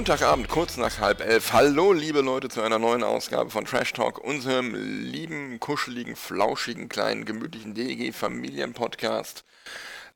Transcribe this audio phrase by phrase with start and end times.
[0.00, 1.52] Montagabend, kurz nach halb elf.
[1.52, 7.26] Hallo, liebe Leute, zu einer neuen Ausgabe von Trash Talk, unserem lieben, kuscheligen, flauschigen, kleinen,
[7.26, 9.44] gemütlichen DEG-Familien-Podcast.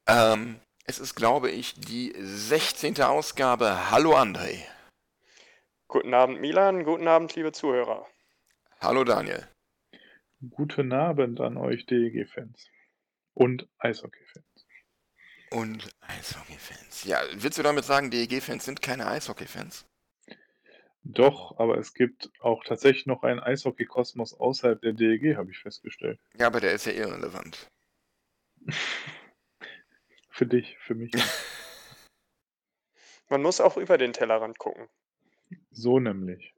[0.06, 3.02] Ähm, es ist, glaube ich, die 16.
[3.02, 3.90] Ausgabe.
[3.90, 4.60] Hallo, André.
[5.86, 6.84] Guten Abend, Milan.
[6.84, 8.06] Guten Abend, liebe Zuhörer.
[8.80, 9.46] Hallo, Daniel.
[10.48, 12.70] Guten Abend an euch DEG-Fans
[13.34, 14.53] und Eishockey-Fans.
[15.54, 17.04] Und Eishockey-Fans.
[17.04, 19.86] Ja, willst du damit sagen, DEG-Fans sind keine Eishockey-Fans?
[21.04, 26.18] Doch, aber es gibt auch tatsächlich noch einen Eishockey-Kosmos außerhalb der DEG, habe ich festgestellt.
[26.36, 27.68] Ja, aber der ist ja irrelevant.
[30.30, 31.12] für dich, für mich.
[33.28, 34.88] Man muss auch über den Tellerrand gucken.
[35.70, 36.52] So nämlich.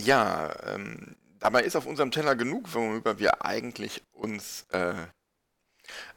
[0.00, 5.06] Ja, ähm, dabei ist auf unserem Teller genug, worüber wir eigentlich uns äh,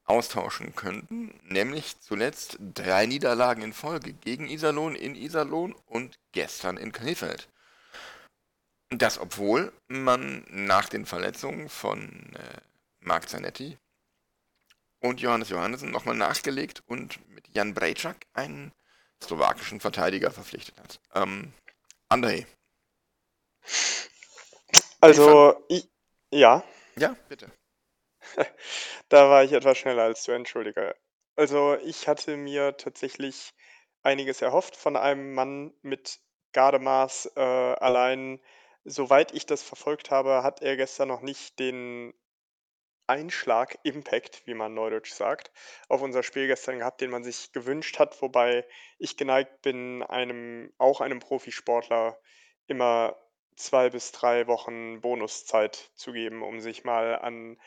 [0.05, 6.91] austauschen könnten, nämlich zuletzt drei Niederlagen in Folge gegen Iserlohn in Iserlohn und gestern in
[6.91, 7.47] Krefeld.
[8.89, 12.61] Das obwohl man nach den Verletzungen von äh,
[13.01, 13.77] Marc Zanetti
[14.99, 18.71] und Johannes Johannessen nochmal nachgelegt und mit Jan Brejčak einen
[19.23, 20.99] slowakischen Verteidiger verpflichtet hat.
[21.13, 21.53] Ähm,
[22.09, 22.45] André.
[25.01, 25.87] Also, ich,
[26.31, 26.63] ja.
[26.95, 27.51] Ja, bitte.
[29.09, 30.95] da war ich etwas schneller als du, entschuldige.
[31.35, 33.53] Also ich hatte mir tatsächlich
[34.03, 36.19] einiges erhofft von einem Mann mit
[36.53, 37.33] Gardemaß.
[37.36, 38.39] Äh, allein,
[38.83, 42.14] soweit ich das verfolgt habe, hat er gestern noch nicht den
[43.08, 45.52] Einschlag, Impact, wie man neudeutsch sagt,
[45.89, 48.65] auf unser Spiel gestern gehabt, den man sich gewünscht hat, wobei
[48.99, 52.19] ich geneigt bin, einem, auch einem Profisportler
[52.67, 53.15] immer
[53.55, 57.58] zwei bis drei Wochen Bonuszeit zu geben, um sich mal an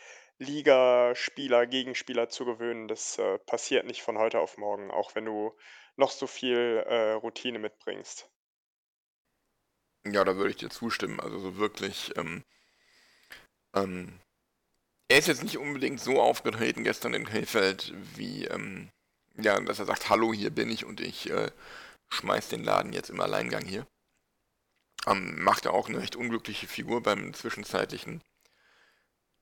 [0.43, 2.89] Ligaspieler, Gegenspieler zu gewöhnen.
[2.89, 5.57] Das äh, passiert nicht von heute auf morgen, auch wenn du
[5.97, 8.29] noch so viel äh, Routine mitbringst.
[10.05, 11.21] Ja, da würde ich dir zustimmen.
[11.21, 12.45] Also so wirklich, ähm,
[13.75, 14.19] ähm,
[15.09, 18.91] er ist jetzt nicht unbedingt so aufgetreten gestern in Krefeld, wie, ähm,
[19.37, 21.51] ja, dass er sagt, hallo, hier bin ich und ich äh,
[22.11, 23.87] schmeiß den Laden jetzt im Alleingang hier.
[25.07, 28.23] Ähm, macht er auch eine recht unglückliche Figur beim zwischenzeitlichen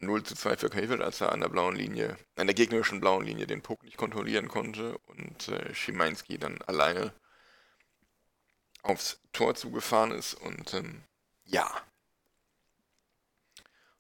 [0.00, 3.25] 0 zu 2 für Krefeld, als er an der blauen Linie, an der gegnerischen blauen
[3.25, 7.12] Linie den Puck nicht kontrollieren konnte und äh, Schimanski dann alleine
[8.83, 11.03] aufs Tor zugefahren ist und ähm,
[11.44, 11.71] ja.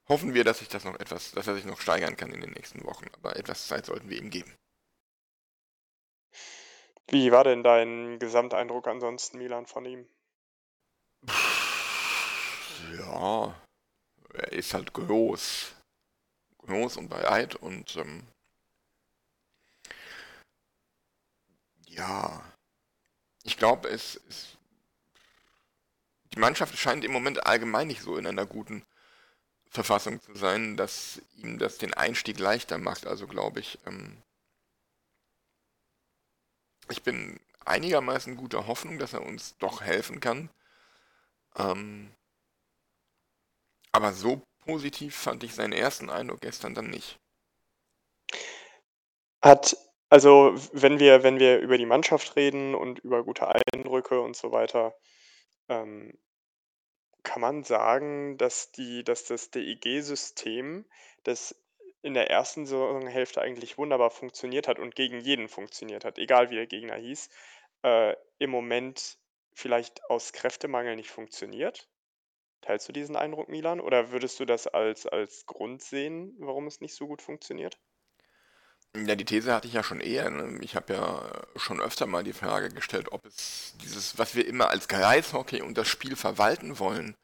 [0.08, 2.52] Hoffen wir, dass sich das noch etwas, dass er sich noch steigern kann in den
[2.52, 4.52] nächsten Wochen, aber etwas Zeit sollten wir ihm geben.
[7.08, 10.08] Wie war denn dein Gesamteindruck ansonsten, Milan, von ihm?
[12.96, 13.54] Ja,
[14.32, 15.74] er ist halt groß
[16.70, 18.26] groß und breit und ähm,
[21.86, 22.42] ja,
[23.42, 24.58] ich glaube, es ist,
[26.32, 28.84] die Mannschaft scheint im Moment allgemein nicht so in einer guten
[29.68, 33.06] Verfassung zu sein, dass ihm das den Einstieg leichter macht.
[33.06, 34.22] Also glaube ich, ähm,
[36.88, 40.50] ich bin einigermaßen guter Hoffnung, dass er uns doch helfen kann.
[41.56, 42.12] Ähm,
[43.92, 47.18] aber so positiv fand ich seinen ersten Eindruck gestern dann nicht.
[49.42, 49.76] Hat
[50.10, 54.50] also, wenn wir wenn wir über die Mannschaft reden und über gute Eindrücke und so
[54.50, 54.94] weiter,
[55.68, 56.18] ähm,
[57.22, 60.84] kann man sagen, dass die dass das DEG-System,
[61.24, 61.54] das
[62.02, 66.56] in der ersten Saisonhälfte eigentlich wunderbar funktioniert hat und gegen jeden funktioniert hat, egal wie
[66.56, 67.28] der Gegner hieß,
[67.84, 69.18] äh, im Moment
[69.54, 71.88] vielleicht aus Kräftemangel nicht funktioniert?
[72.62, 73.80] Teilst du diesen Eindruck, Milan?
[73.80, 77.78] Oder würdest du das als, als Grund sehen, warum es nicht so gut funktioniert?
[78.96, 80.30] Ja, die These hatte ich ja schon eher.
[80.30, 80.58] Ne?
[80.62, 84.68] Ich habe ja schon öfter mal die Frage gestellt, ob es dieses, was wir immer
[84.70, 87.16] als Kreishockey und das Spiel verwalten wollen,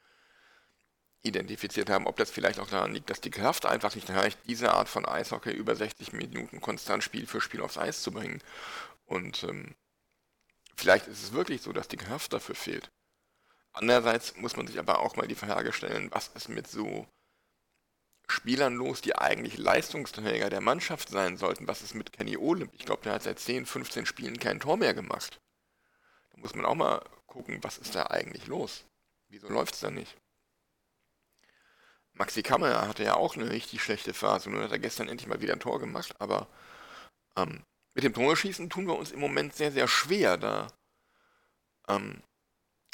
[1.22, 4.72] identifiziert haben, ob das vielleicht auch daran liegt, dass die Kraft einfach nicht reicht, diese
[4.72, 8.40] Art von Eishockey über 60 Minuten konstant Spiel für Spiel aufs Eis zu bringen.
[9.06, 9.74] Und ähm,
[10.76, 12.90] vielleicht ist es wirklich so, dass die Kraft dafür fehlt.
[13.78, 17.06] Andererseits muss man sich aber auch mal die Frage stellen, was ist mit so
[18.26, 21.68] Spielern los, die eigentlich Leistungsträger der Mannschaft sein sollten.
[21.68, 22.72] Was ist mit Kenny Olymp?
[22.72, 25.42] Ich glaube, der hat seit 10, 15 Spielen kein Tor mehr gemacht.
[26.30, 28.86] Da muss man auch mal gucken, was ist da eigentlich los?
[29.28, 30.16] Wieso läuft es da nicht?
[32.14, 34.48] Maxi Kammer hatte ja auch eine richtig schlechte Phase.
[34.48, 36.18] Nur hat er gestern endlich mal wieder ein Tor gemacht.
[36.18, 36.48] Aber
[37.36, 37.62] ähm,
[37.92, 40.38] mit dem Torschießen tun wir uns im Moment sehr, sehr schwer.
[40.38, 40.68] Da
[41.88, 42.22] ähm,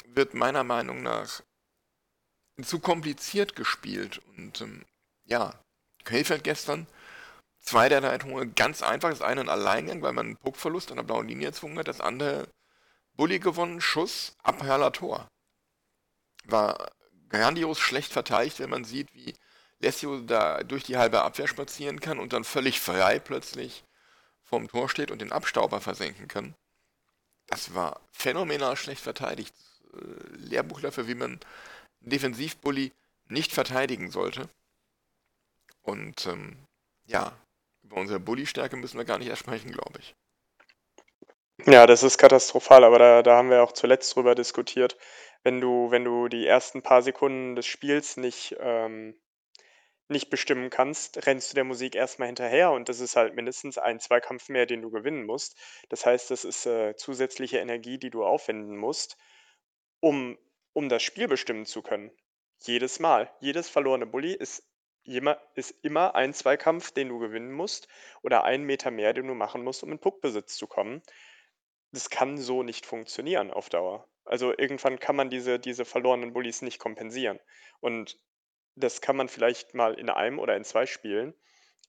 [0.05, 1.41] wird meiner Meinung nach
[2.61, 4.21] zu kompliziert gespielt.
[4.37, 4.85] Und ähm,
[5.25, 5.53] ja,
[6.03, 6.87] Krefeld gestern,
[7.59, 9.09] zwei der Tore ganz einfach.
[9.09, 11.87] Das eine ein Alleingang, weil man einen Puckverlust an der blauen Linie erzwungen hat.
[11.87, 12.47] Das andere
[13.15, 15.27] Bulli gewonnen, Schuss, Abherler Tor.
[16.45, 16.91] War
[17.29, 19.33] grandios schlecht verteidigt, wenn man sieht, wie
[19.79, 23.83] Lessio da durch die halbe Abwehr spazieren kann und dann völlig frei plötzlich
[24.43, 26.55] vorm Tor steht und den Abstauber versenken kann.
[27.47, 29.53] Das war phänomenal schlecht verteidigt.
[29.93, 31.39] Äh, Lehrbuch dafür, wie man
[32.01, 32.91] Defensivbully
[33.27, 34.49] nicht verteidigen sollte.
[35.81, 36.57] Und ähm,
[37.05, 37.33] ja,
[37.83, 40.15] über unsere Bully-Stärke müssen wir gar nicht erst sprechen, glaube ich.
[41.65, 44.97] Ja, das ist katastrophal, aber da, da haben wir auch zuletzt drüber diskutiert.
[45.43, 49.15] Wenn du, wenn du die ersten paar Sekunden des Spiels nicht, ähm,
[50.07, 53.99] nicht bestimmen kannst, rennst du der Musik erstmal hinterher und das ist halt mindestens ein
[53.99, 55.57] Zweikampf mehr, den du gewinnen musst.
[55.89, 59.17] Das heißt, das ist äh, zusätzliche Energie, die du aufwenden musst,
[60.03, 60.37] um
[60.73, 62.11] um das Spiel bestimmen zu können.
[62.59, 63.31] Jedes Mal.
[63.39, 64.67] Jedes verlorene Bully ist
[65.03, 67.87] immer, ist immer ein Zweikampf, den du gewinnen musst
[68.21, 71.01] oder einen Meter mehr, den du machen musst, um in Puckbesitz zu kommen.
[71.91, 74.07] Das kann so nicht funktionieren auf Dauer.
[74.25, 77.39] Also irgendwann kann man diese, diese verlorenen Bullies nicht kompensieren.
[77.79, 78.17] Und
[78.75, 81.35] das kann man vielleicht mal in einem oder in zwei Spielen,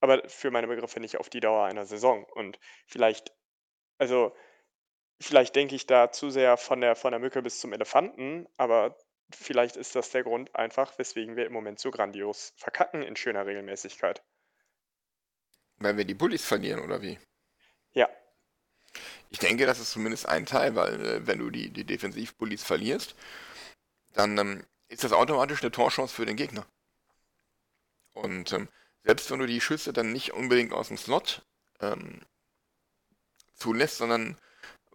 [0.01, 2.25] aber für meine Begriffe nicht auf die Dauer einer Saison.
[2.25, 3.33] Und vielleicht,
[3.97, 4.35] also
[5.21, 8.99] Vielleicht denke ich da zu sehr von der von der Mücke bis zum Elefanten, aber
[9.33, 13.47] vielleicht ist das der Grund einfach, weswegen wir im Moment so grandios verkacken in schöner
[13.47, 14.23] Regelmäßigkeit.
[15.77, 17.19] Weil wir die Bullies verlieren, oder wie?
[17.93, 18.09] Ja.
[19.31, 23.17] Ich denke, das ist zumindest ein Teil, weil äh, wenn du die, die Defensiv-Bullies verlierst,
[24.13, 26.67] dann ähm, ist das automatisch eine Torchance für den Gegner.
[28.13, 28.69] Und ähm,
[29.03, 31.43] selbst wenn du die Schüsse dann nicht unbedingt aus dem Slot
[31.81, 32.21] ähm,
[33.55, 34.39] zulässt, sondern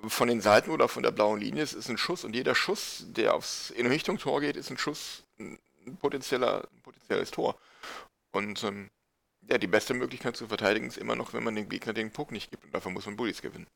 [0.08, 3.06] von den Seiten oder von der blauen Linie, es ist ein Schuss und jeder Schuss,
[3.10, 5.60] der aufs, in Richtung Tor geht, ist ein Schuss, ein
[6.00, 7.56] potenzieller, ein potenzielles Tor.
[8.32, 8.90] Und ähm,
[9.50, 12.32] ja, die beste Möglichkeit zu verteidigen ist immer noch, wenn man den Gegner den Puck
[12.32, 13.68] nicht gibt und dafür muss man Bullies gewinnen.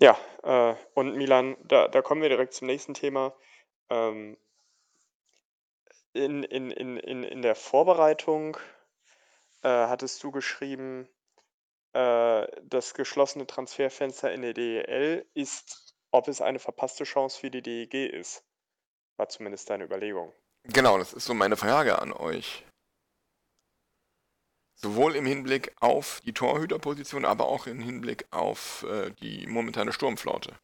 [0.00, 3.34] Ja, äh, und Milan, da, da kommen wir direkt zum nächsten Thema.
[3.90, 4.36] Ähm,
[6.12, 8.56] in, in, in, in, in der Vorbereitung
[9.62, 11.08] äh, hattest du geschrieben,
[11.94, 17.94] das geschlossene Transferfenster in der DEL ist, ob es eine verpasste Chance für die DEG
[18.12, 18.44] ist.
[19.16, 20.32] War zumindest deine Überlegung.
[20.64, 22.64] Genau, das ist so meine Frage an euch.
[24.76, 30.58] Sowohl im Hinblick auf die Torhüterposition, aber auch im Hinblick auf äh, die momentane Sturmflaute.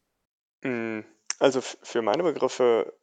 [0.63, 1.01] Mm,
[1.39, 2.93] also für meine Begriffe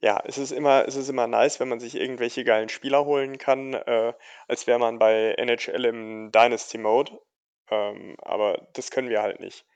[0.00, 3.38] ja, es ist immer es ist immer nice, wenn man sich irgendwelche geilen Spieler holen
[3.38, 4.12] kann, äh,
[4.48, 7.18] als wäre man bei NHL im Dynasty Mode.
[7.70, 9.66] Ähm, aber das können wir halt nicht.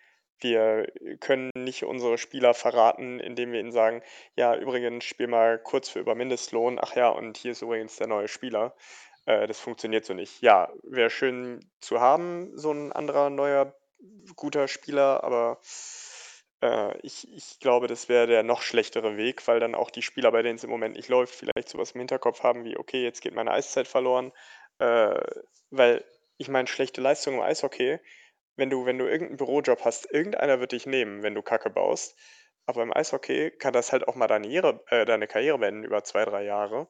[0.41, 0.87] Wir
[1.21, 4.03] können nicht unsere Spieler verraten, indem wir ihnen sagen:
[4.37, 6.79] „Ja, übrigens, spiel mal kurz für über Mindestlohn.
[6.81, 8.75] Ach ja, und hier ist übrigens der neue Spieler.“
[9.27, 10.43] Äh, das funktioniert so nicht.
[10.43, 13.75] Ja, wäre schön zu haben, so ein anderer neuer
[14.37, 15.58] guter Spieler, aber
[16.63, 20.31] äh, ich, ich glaube, das wäre der noch schlechtere Weg, weil dann auch die Spieler,
[20.33, 23.21] bei denen es im Moment nicht läuft, vielleicht sowas im Hinterkopf haben wie, okay, jetzt
[23.21, 24.33] geht meine Eiszeit verloren.
[24.79, 25.21] Äh,
[25.71, 26.05] weil
[26.39, 27.99] ich meine, schlechte Leistung im Eishockey,
[28.57, 32.17] wenn du, wenn du irgendeinen Bürojob hast, irgendeiner wird dich nehmen, wenn du Kacke baust.
[32.67, 36.05] Aber im Eishockey kann das halt auch mal deine, Ihre, äh, deine Karriere beenden über
[36.05, 36.89] zwei, drei Jahre.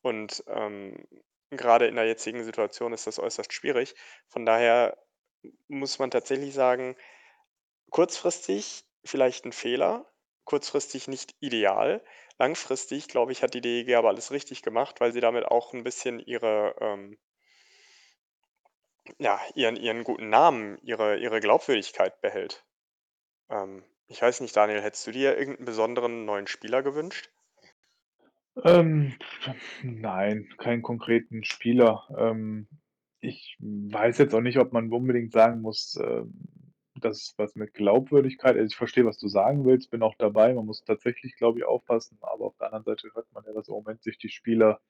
[0.00, 1.06] Und ähm,
[1.50, 3.94] gerade in der jetzigen Situation ist das äußerst schwierig.
[4.28, 4.96] Von daher
[5.68, 6.96] muss man tatsächlich sagen,
[7.90, 10.06] kurzfristig vielleicht ein Fehler,
[10.44, 12.02] kurzfristig nicht ideal.
[12.38, 15.84] Langfristig, glaube ich, hat die DEG aber alles richtig gemacht, weil sie damit auch ein
[15.84, 17.18] bisschen ihre, ähm
[19.18, 22.64] ja, ihren ihren guten Namen, ihre ihre Glaubwürdigkeit behält.
[23.50, 27.30] Ähm, ich weiß nicht, Daniel, hättest du dir irgendeinen besonderen neuen Spieler gewünscht?
[28.64, 29.14] Ähm,
[29.82, 32.08] nein, keinen konkreten Spieler.
[32.18, 32.68] Ähm,
[33.20, 36.61] ich weiß jetzt auch nicht, ob man unbedingt sagen muss, ähm
[37.04, 40.54] das was mit Glaubwürdigkeit also, ich verstehe, was du sagen willst, bin auch dabei.
[40.54, 43.68] Man muss tatsächlich, glaube ich, aufpassen, aber auf der anderen Seite hört man ja, dass
[43.68, 44.80] im Moment sich die Spieler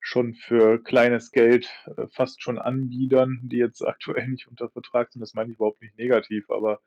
[0.00, 5.20] schon für kleines Geld, äh, fast schon anbiedern, die jetzt aktuell nicht unter Vertrag sind.
[5.20, 6.80] Das meine ich überhaupt nicht negativ, aber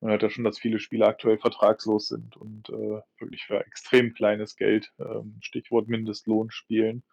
[0.00, 4.12] man hört ja schon, dass viele Spieler aktuell vertragslos sind und, äh, wirklich für extrem
[4.12, 7.04] kleines Geld, ähm, Stichwort Mindestlohn spielen.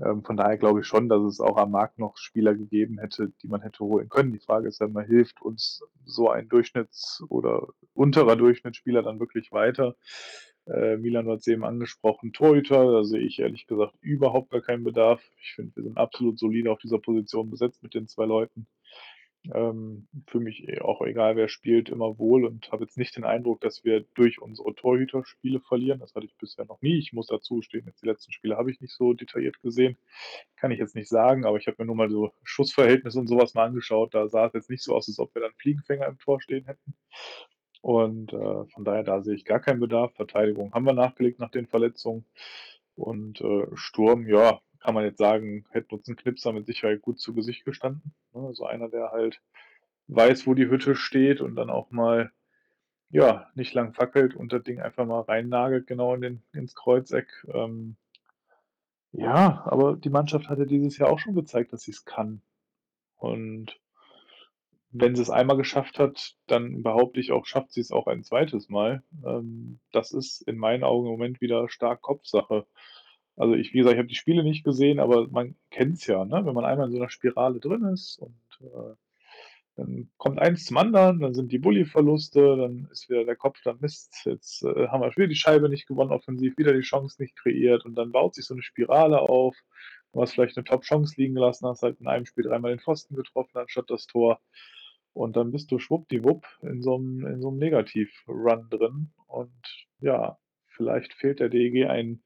[0.00, 3.32] Ähm, von daher glaube ich schon, dass es auch am Markt noch Spieler gegeben hätte,
[3.42, 4.32] die man hätte holen können.
[4.32, 9.52] Die Frage ist dann mal, hilft uns so ein Durchschnitts- oder unterer Durchschnittsspieler dann wirklich
[9.52, 9.96] weiter?
[10.66, 14.84] Äh, Milan hat es eben angesprochen, Torhüter, da sehe ich ehrlich gesagt überhaupt gar keinen
[14.84, 15.20] Bedarf.
[15.40, 18.66] Ich finde, wir sind absolut solide auf dieser Position besetzt mit den zwei Leuten.
[19.52, 23.24] Ähm, für mich eh auch egal, wer spielt, immer wohl und habe jetzt nicht den
[23.24, 25.98] Eindruck, dass wir durch unsere Torhüter-Spiele verlieren.
[25.98, 26.98] Das hatte ich bisher noch nie.
[26.98, 29.96] Ich muss dazu stehen, jetzt die letzten Spiele habe ich nicht so detailliert gesehen.
[30.56, 33.54] Kann ich jetzt nicht sagen, aber ich habe mir nur mal so Schussverhältnisse und sowas
[33.54, 34.14] mal angeschaut.
[34.14, 36.66] Da sah es jetzt nicht so aus, als ob wir dann Fliegenfänger im Tor stehen
[36.66, 36.94] hätten.
[37.80, 40.14] Und äh, von daher, da sehe ich gar keinen Bedarf.
[40.14, 42.24] Verteidigung haben wir nachgelegt nach den Verletzungen.
[42.94, 47.20] Und äh, Sturm, ja, kann man jetzt sagen, hätte uns ein Knipser mit Sicherheit gut
[47.20, 48.12] zu Gesicht gestanden.
[48.34, 48.46] Ne?
[48.46, 49.40] Also einer, der halt
[50.08, 52.32] weiß, wo die Hütte steht und dann auch mal,
[53.10, 57.28] ja, nicht lang fackelt und das Ding einfach mal reinnagelt, genau in den, ins Kreuzeck.
[57.54, 57.96] Ähm,
[59.12, 62.42] ja, aber die Mannschaft hatte dieses Jahr auch schon gezeigt, dass sie es kann.
[63.16, 63.78] Und
[64.90, 68.24] wenn sie es einmal geschafft hat, dann behaupte ich auch, schafft sie es auch ein
[68.24, 69.04] zweites Mal.
[69.24, 72.66] Ähm, das ist in meinen Augen im Moment wieder stark Kopfsache.
[73.42, 76.24] Also ich, wie gesagt, ich habe die Spiele nicht gesehen, aber man kennt es ja,
[76.24, 76.46] ne?
[76.46, 78.94] wenn man einmal in so einer Spirale drin ist und äh,
[79.74, 83.78] dann kommt eins zum anderen, dann sind die Bulli-Verluste, dann ist wieder der Kopf, dann
[83.80, 87.34] Mist, jetzt äh, haben wir wieder die Scheibe nicht gewonnen, offensiv, wieder die Chance nicht
[87.34, 89.56] kreiert und dann baut sich so eine Spirale auf.
[90.12, 93.16] Du hast vielleicht eine Top-Chance liegen gelassen, hast halt in einem Spiel dreimal den Pfosten
[93.16, 94.38] getroffen, anstatt das Tor.
[95.14, 99.10] Und dann bist du schwuppdiwupp in so einem, in so einem Negativ-Run drin.
[99.26, 102.22] Und ja, vielleicht fehlt der DEG ein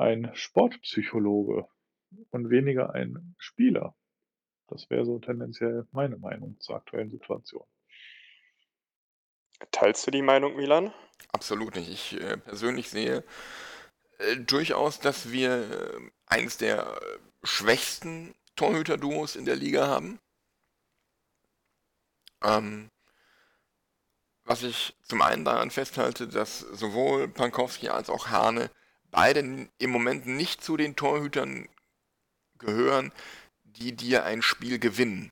[0.00, 1.68] ein Sportpsychologe
[2.30, 3.94] und weniger ein Spieler.
[4.68, 7.64] Das wäre so tendenziell meine Meinung zur aktuellen Situation.
[9.72, 10.92] Teilst du die Meinung, Milan?
[11.32, 11.90] Absolut nicht.
[11.90, 13.24] Ich äh, persönlich sehe
[14.18, 20.18] äh, durchaus, dass wir äh, eines der äh, schwächsten Torhüter-Duos in der Liga haben.
[22.42, 22.90] Ähm,
[24.44, 28.70] was ich zum einen daran festhalte, dass sowohl Pankowski als auch Hane
[29.10, 31.68] beide im Moment nicht zu den Torhütern
[32.58, 33.12] gehören,
[33.64, 35.30] die dir ein Spiel gewinnen.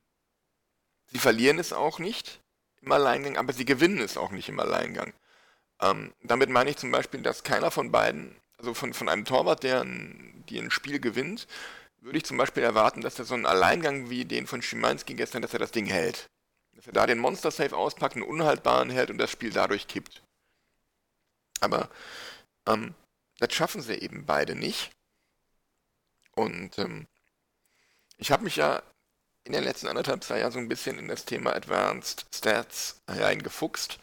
[1.07, 2.39] Sie verlieren es auch nicht
[2.81, 5.13] im Alleingang, aber sie gewinnen es auch nicht im Alleingang.
[5.81, 9.63] Ähm, damit meine ich zum Beispiel, dass keiner von beiden, also von, von einem Torwart,
[9.63, 11.47] der ein, die ein Spiel gewinnt,
[12.01, 15.41] würde ich zum Beispiel erwarten, dass er so einen Alleingang wie den von Schimanski gestern,
[15.41, 16.29] dass er das Ding hält.
[16.75, 20.21] Dass er da den Monster Safe auspackt, einen unhaltbaren hält und das Spiel dadurch kippt.
[21.59, 21.89] Aber
[22.67, 22.93] ähm,
[23.39, 24.91] das schaffen sie eben beide nicht.
[26.35, 27.07] Und ähm,
[28.17, 28.83] ich habe mich ja
[29.43, 33.97] in den letzten anderthalb, zwei Jahren so ein bisschen in das Thema Advanced Stats reingefuchst.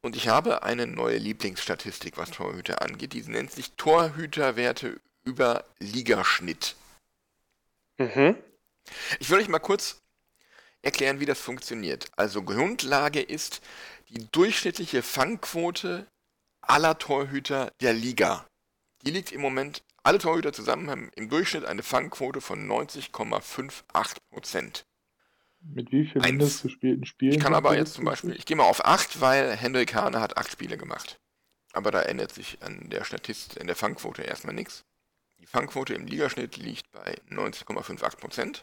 [0.00, 3.12] Und ich habe eine neue Lieblingsstatistik, was Torhüter angeht.
[3.12, 6.74] Die nennt sich Torhüterwerte über Ligaschnitt.
[7.98, 8.36] Mhm.
[9.20, 10.02] Ich will euch mal kurz
[10.82, 12.10] erklären, wie das funktioniert.
[12.16, 13.60] Also Grundlage ist
[14.08, 16.06] die durchschnittliche Fangquote
[16.60, 18.44] aller Torhüter der Liga.
[19.02, 24.84] Die liegt im Moment, alle Torhüter zusammen haben im Durchschnitt eine Fangquote von 90,58%
[25.60, 27.32] Mit wie vielen mindestgespielten Spielen?
[27.32, 30.36] Ich kann aber jetzt zum Beispiel, ich gehe mal auf 8, weil Hendrik Hane hat
[30.36, 31.18] 8 Spiele gemacht.
[31.72, 34.84] Aber da ändert sich an der Statist, in der Fangquote erstmal nichts.
[35.38, 38.60] Die Fangquote im Ligaschnitt liegt bei 90,58%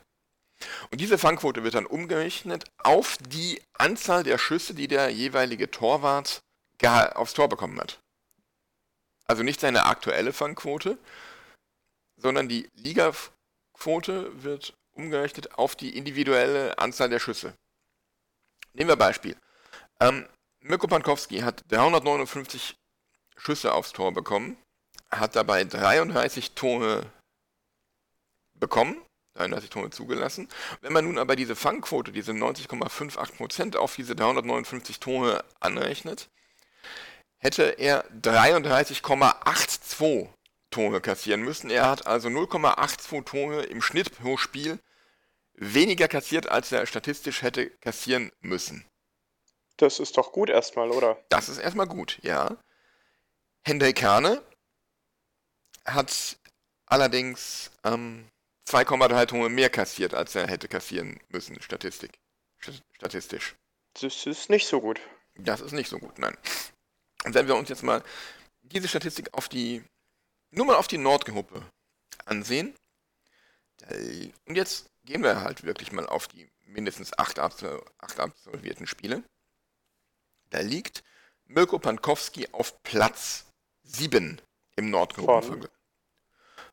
[0.91, 6.41] Und diese Fangquote wird dann umgerechnet auf die Anzahl der Schüsse, die der jeweilige Torwart
[6.81, 7.99] aufs Tor bekommen hat.
[9.29, 10.97] Also nicht seine aktuelle Fangquote,
[12.17, 17.53] sondern die Ligaquote wird umgerechnet auf die individuelle Anzahl der Schüsse.
[18.73, 19.37] Nehmen wir Beispiel.
[19.99, 20.27] Ähm,
[20.61, 22.75] Mirko Pankowski hat 359
[23.37, 24.57] Schüsse aufs Tor bekommen,
[25.11, 27.05] hat dabei 33 Tore
[28.55, 28.99] bekommen,
[29.35, 30.49] 33 Tore zugelassen.
[30.81, 36.29] Wenn man nun aber diese Fangquote, diese 90,58% auf diese 359 Tore anrechnet,
[37.39, 40.29] hätte er 33,82
[40.69, 41.69] Tore kassieren müssen.
[41.69, 44.79] Er hat also 0,82 Tore im Schnitt pro Spiel
[45.53, 48.85] weniger kassiert, als er statistisch hätte kassieren müssen.
[49.77, 51.23] Das ist doch gut erstmal, oder?
[51.29, 52.57] Das ist erstmal gut, ja.
[53.63, 54.41] Hendrik Hane
[55.85, 56.37] hat
[56.85, 58.29] allerdings ähm,
[58.67, 62.19] 2,3 Tore mehr kassiert, als er hätte kassieren müssen, Statistik.
[62.93, 63.55] Statistisch.
[64.01, 64.99] Das ist nicht so gut.
[65.35, 66.37] Das ist nicht so gut, nein.
[67.25, 68.03] Und wenn wir uns jetzt mal
[68.61, 69.83] diese Statistik auf die,
[70.51, 71.63] nur mal auf die Nordgruppe
[72.25, 72.75] ansehen,
[74.45, 77.63] und jetzt gehen wir halt wirklich mal auf die mindestens acht, acht
[78.19, 79.23] absolvierten Spiele.
[80.49, 81.03] Da liegt
[81.45, 83.45] Mirko Pankowski auf Platz
[83.83, 84.41] 7
[84.75, 85.61] im Nordgruppen.
[85.61, 85.69] Von?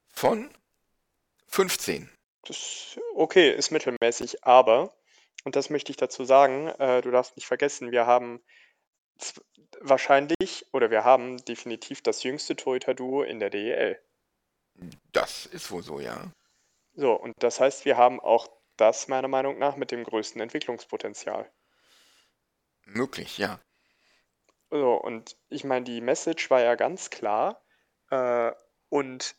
[0.08, 0.50] Von,
[1.48, 2.10] 15.
[2.42, 4.94] Das okay, ist mittelmäßig, aber,
[5.44, 8.42] und das möchte ich dazu sagen, äh, du darfst nicht vergessen, wir haben
[9.80, 14.00] wahrscheinlich oder wir haben definitiv das jüngste Torhüter-Duo in der DEL.
[15.12, 16.30] Das ist wohl so, ja.
[16.94, 21.50] So, und das heißt, wir haben auch das meiner Meinung nach mit dem größten Entwicklungspotenzial.
[22.84, 23.60] Möglich, ja.
[24.70, 27.62] So, und ich meine, die Message war ja ganz klar,
[28.10, 28.52] äh,
[28.88, 29.36] und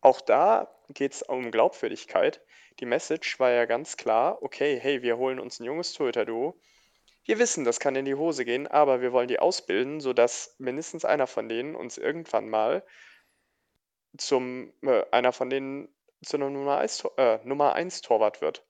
[0.00, 2.40] auch da geht es um Glaubwürdigkeit.
[2.78, 6.60] Die Message war ja ganz klar, okay, hey, wir holen uns ein junges Torhüter-Duo.
[7.26, 11.04] Wir wissen, das kann in die Hose gehen, aber wir wollen die ausbilden, sodass mindestens
[11.04, 12.84] einer von denen uns irgendwann mal
[14.16, 15.88] zum, äh, einer von denen
[16.24, 18.64] zu einem Nummer 1, äh, Nummer 1 Torwart wird.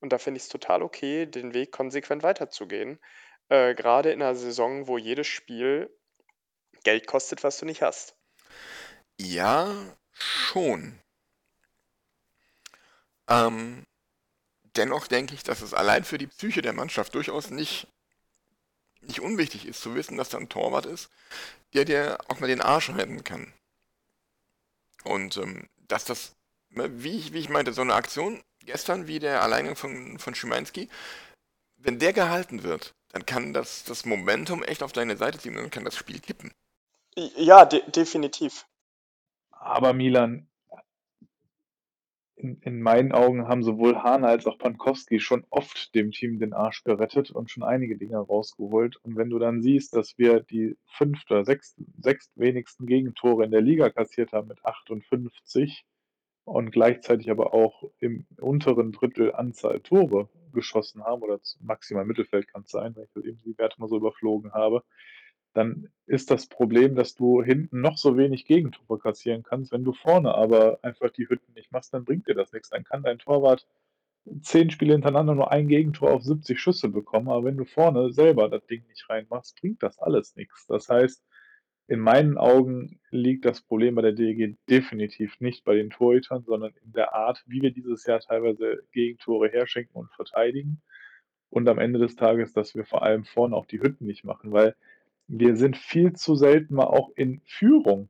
[0.00, 2.98] Und da finde ich es total okay, den Weg konsequent weiterzugehen.
[3.48, 5.88] Äh, Gerade in einer Saison, wo jedes Spiel
[6.82, 8.16] Geld kostet, was du nicht hast.
[9.18, 9.72] Ja,
[10.12, 10.98] schon.
[13.28, 13.86] Ähm,
[14.76, 17.86] dennoch denke ich, dass es allein für die Psyche der Mannschaft durchaus nicht,
[19.10, 21.10] nicht unwichtig ist, zu wissen, dass da ein Torwart ist,
[21.74, 23.52] der dir auch mal den Arsch retten kann.
[25.04, 26.34] Und ähm, dass das,
[26.70, 30.34] ne, wie ich, wie ich meinte, so eine Aktion gestern wie der Alleingang von, von
[30.34, 30.88] Schimanski,
[31.76, 35.62] wenn der gehalten wird, dann kann das das Momentum echt auf deine Seite ziehen und
[35.62, 36.52] dann kann das Spiel kippen.
[37.14, 38.66] Ja, de definitiv.
[39.50, 40.48] Aber Milan,
[42.40, 46.52] in, in meinen Augen haben sowohl Hahn als auch Pankowski schon oft dem Team den
[46.52, 48.96] Arsch gerettet und schon einige Dinge rausgeholt.
[49.02, 53.50] Und wenn du dann siehst, dass wir die fünf oder sechs, sechs wenigsten Gegentore in
[53.50, 55.84] der Liga kassiert haben mit 58
[56.44, 62.62] und gleichzeitig aber auch im unteren Drittel Anzahl Tore geschossen haben, oder maximal Mittelfeld kann
[62.62, 64.82] es sein, wenn ich eben die Werte mal so überflogen habe,
[65.52, 69.72] dann ist das Problem, dass du hinten noch so wenig Gegentore kassieren kannst.
[69.72, 72.70] Wenn du vorne aber einfach die Hütten nicht machst, dann bringt dir das nichts.
[72.70, 73.66] Dann kann dein Torwart
[74.42, 78.48] zehn Spiele hintereinander nur ein Gegentor auf 70 Schüsse bekommen, aber wenn du vorne selber
[78.48, 80.66] das Ding nicht reinmachst, bringt das alles nichts.
[80.66, 81.24] Das heißt,
[81.88, 86.72] in meinen Augen liegt das Problem bei der DEG definitiv nicht bei den Torhütern, sondern
[86.84, 90.82] in der Art, wie wir dieses Jahr teilweise Gegentore herschenken und verteidigen.
[91.48, 94.52] Und am Ende des Tages, dass wir vor allem vorne auch die Hütten nicht machen,
[94.52, 94.76] weil
[95.30, 98.08] wir sind viel zu selten mal auch in Führung.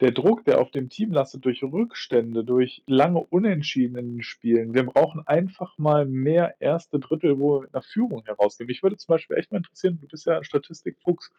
[0.00, 4.74] Der Druck, der auf dem Team lastet durch Rückstände, durch lange Unentschieden in den Spielen.
[4.74, 8.66] Wir brauchen einfach mal mehr erste Drittel, wo wir mit einer Führung herausgehen.
[8.66, 11.30] Mich würde zum Beispiel echt mal interessieren, du bist ja ein Statistikfuchs,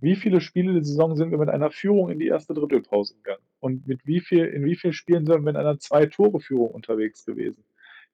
[0.00, 3.42] wie viele Spiele der Saison sind wir mit einer Führung in die erste Drittelpause gegangen?
[3.58, 7.64] Und mit wie viel, in wie vielen Spielen sind wir mit einer Zwei-Tore-Führung unterwegs gewesen?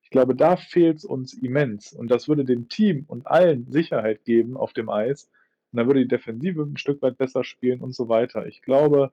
[0.03, 1.93] Ich glaube, da fehlt es uns immens.
[1.93, 5.31] Und das würde dem Team und allen Sicherheit geben auf dem Eis.
[5.75, 8.47] Und dann würde die Defensive ein Stück weit besser spielen und so weiter.
[8.47, 9.13] Ich glaube,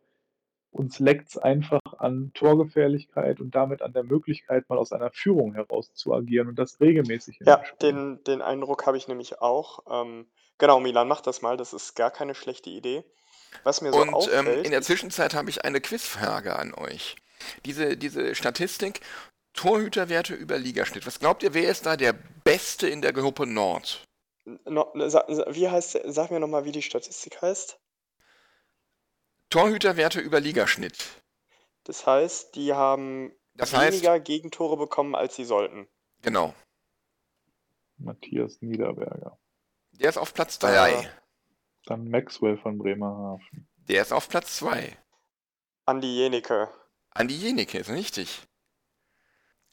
[0.71, 5.53] uns leckt es einfach an Torgefährlichkeit und damit an der Möglichkeit, mal aus einer Führung
[5.53, 7.39] heraus zu agieren und das regelmäßig.
[7.45, 9.79] Ja, den, den Eindruck habe ich nämlich auch.
[9.91, 10.27] Ähm,
[10.61, 11.57] Genau, Milan, mach das mal.
[11.57, 13.03] Das ist gar keine schlechte Idee.
[13.63, 17.15] Was mir so Und ähm, auffällt, in der Zwischenzeit habe ich eine Quizfrage an euch.
[17.65, 19.01] Diese, diese Statistik,
[19.53, 21.07] Torhüterwerte über Ligaschnitt.
[21.07, 24.03] Was glaubt ihr, wer ist da der Beste in der Gruppe Nord?
[24.45, 27.79] No, sa- sa- wie heißt, sag mir nochmal, wie die Statistik heißt.
[29.49, 31.21] Torhüterwerte über Ligaschnitt.
[31.83, 35.87] Das heißt, die haben Das heißt, weniger Gegentore bekommen, als sie sollten.
[36.21, 36.53] genau.
[37.97, 39.37] Matthias Niederberger.
[39.91, 40.91] Der ist auf Platz 3.
[41.03, 41.09] Äh,
[41.85, 43.67] Dann Maxwell von Bremerhaven.
[43.87, 44.97] Der ist auf Platz 2.
[45.85, 46.69] Andi Jenike.
[47.11, 48.41] Andi Jenike ist richtig.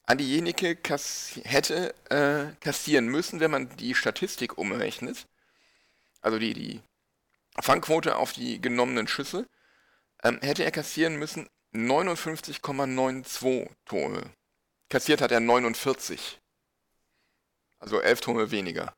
[0.08, 5.26] Andi Jenike kass hätte äh, kassieren müssen, wenn man die Statistik umrechnet.
[6.22, 6.80] Also die, die
[7.60, 9.46] Fangquote auf die genommenen Schüsse.
[10.24, 14.30] Ähm, hätte er kassieren müssen 59,92 Tore.
[14.88, 16.40] Kassiert hat er 49.
[17.78, 18.94] Also 11 Tore weniger.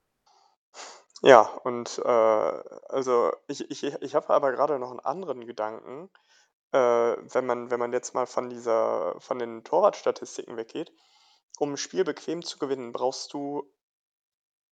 [1.23, 6.09] Ja, und äh, also ich, ich, ich habe aber gerade noch einen anderen Gedanken.
[6.72, 10.92] Äh, wenn man, wenn man jetzt mal von dieser, von den Torwartstatistiken weggeht,
[11.59, 13.70] um ein Spiel bequem zu gewinnen, brauchst du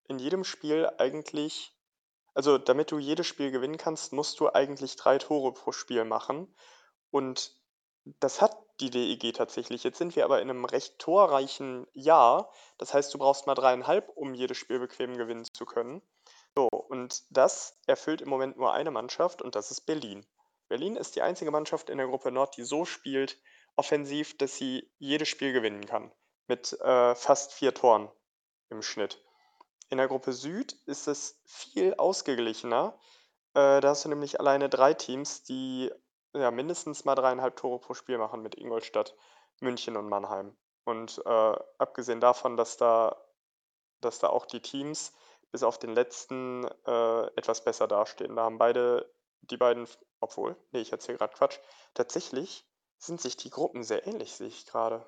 [0.09, 1.77] in jedem Spiel eigentlich,
[2.35, 6.55] also damit du jedes Spiel gewinnen kannst, musst du eigentlich drei Tore pro Spiel machen.
[7.11, 7.53] Und
[8.21, 9.85] das hat die DEG tatsächlich.
[9.85, 12.51] Jetzt sind wir aber in einem recht torreichen Jahr.
[12.79, 16.01] Das heißt, du brauchst mal dreieinhalb, um jedes Spiel bequem gewinnen zu können.
[16.55, 20.27] So, und das erfüllt im Moment nur eine Mannschaft und das ist Berlin.
[20.69, 23.39] Berlin ist die einzige Mannschaft in der Gruppe Nord, die so spielt,
[23.77, 26.13] offensiv, dass sie jedes Spiel gewinnen kann.
[26.47, 28.11] Mit äh, fast vier Toren
[28.71, 29.23] im Schnitt.
[29.91, 32.99] In der Gruppe Süd ist es viel ausgeglichener.
[33.55, 35.91] Äh, da hast du nämlich alleine drei Teams, die
[36.35, 39.15] ja, mindestens mal dreieinhalb Tore pro Spiel machen mit Ingolstadt,
[39.61, 40.57] München und Mannheim.
[40.85, 43.17] Und äh, abgesehen davon, dass da,
[44.01, 45.13] dass da auch die Teams
[45.51, 48.37] bis auf den letzten äh, etwas besser dastehen.
[48.37, 49.11] Da haben beide,
[49.43, 49.89] die beiden,
[50.21, 51.59] obwohl, nee, ich erzähle gerade Quatsch,
[51.95, 52.67] tatsächlich
[52.99, 55.07] sind sich die Gruppen sehr ähnlich, sehe ich gerade.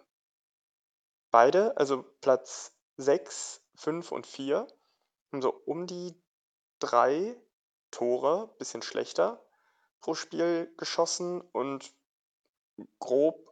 [1.31, 4.67] Beide, also Platz 6, 5 und 4,
[5.33, 6.21] haben so um die
[6.79, 7.41] drei
[7.91, 9.45] Tore, bisschen schlechter
[10.01, 11.93] pro Spiel geschossen und
[12.99, 13.51] grob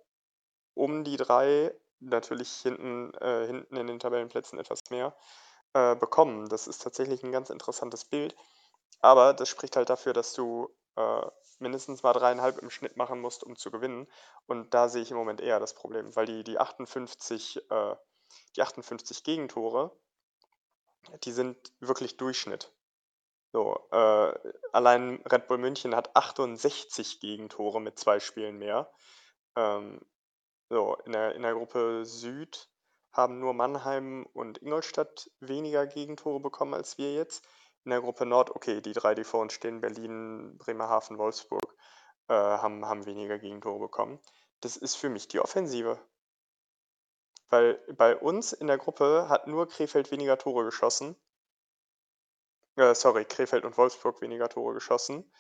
[0.74, 5.16] um die drei, natürlich hinten, äh, hinten in den Tabellenplätzen etwas mehr,
[5.74, 6.48] äh, bekommen.
[6.48, 8.34] Das ist tatsächlich ein ganz interessantes Bild.
[9.00, 11.26] Aber das spricht halt dafür, dass du äh,
[11.58, 14.08] mindestens mal dreieinhalb im Schnitt machen musst, um zu gewinnen.
[14.46, 17.96] Und da sehe ich im Moment eher das Problem, weil die, die 58, äh,
[18.56, 19.96] die 58 Gegentore,
[21.24, 22.72] die sind wirklich Durchschnitt.
[23.52, 28.92] So, äh, allein Red Bull München hat 68 Gegentore mit zwei Spielen mehr.
[29.56, 30.00] Ähm,
[30.68, 32.68] so, in der, in der Gruppe Süd
[33.10, 37.46] haben nur Mannheim und Ingolstadt weniger Gegentore bekommen als wir jetzt.
[37.88, 41.74] In der Gruppe Nord, okay, die drei, die vor uns stehen, Berlin, Bremerhaven, Wolfsburg,
[42.28, 44.20] äh, haben, haben weniger Gegentore bekommen.
[44.60, 45.98] Das ist für mich die Offensive.
[47.48, 51.16] Weil bei uns in der Gruppe hat nur Krefeld weniger Tore geschossen.
[52.76, 55.32] Äh, sorry, Krefeld und Wolfsburg weniger Tore geschossen.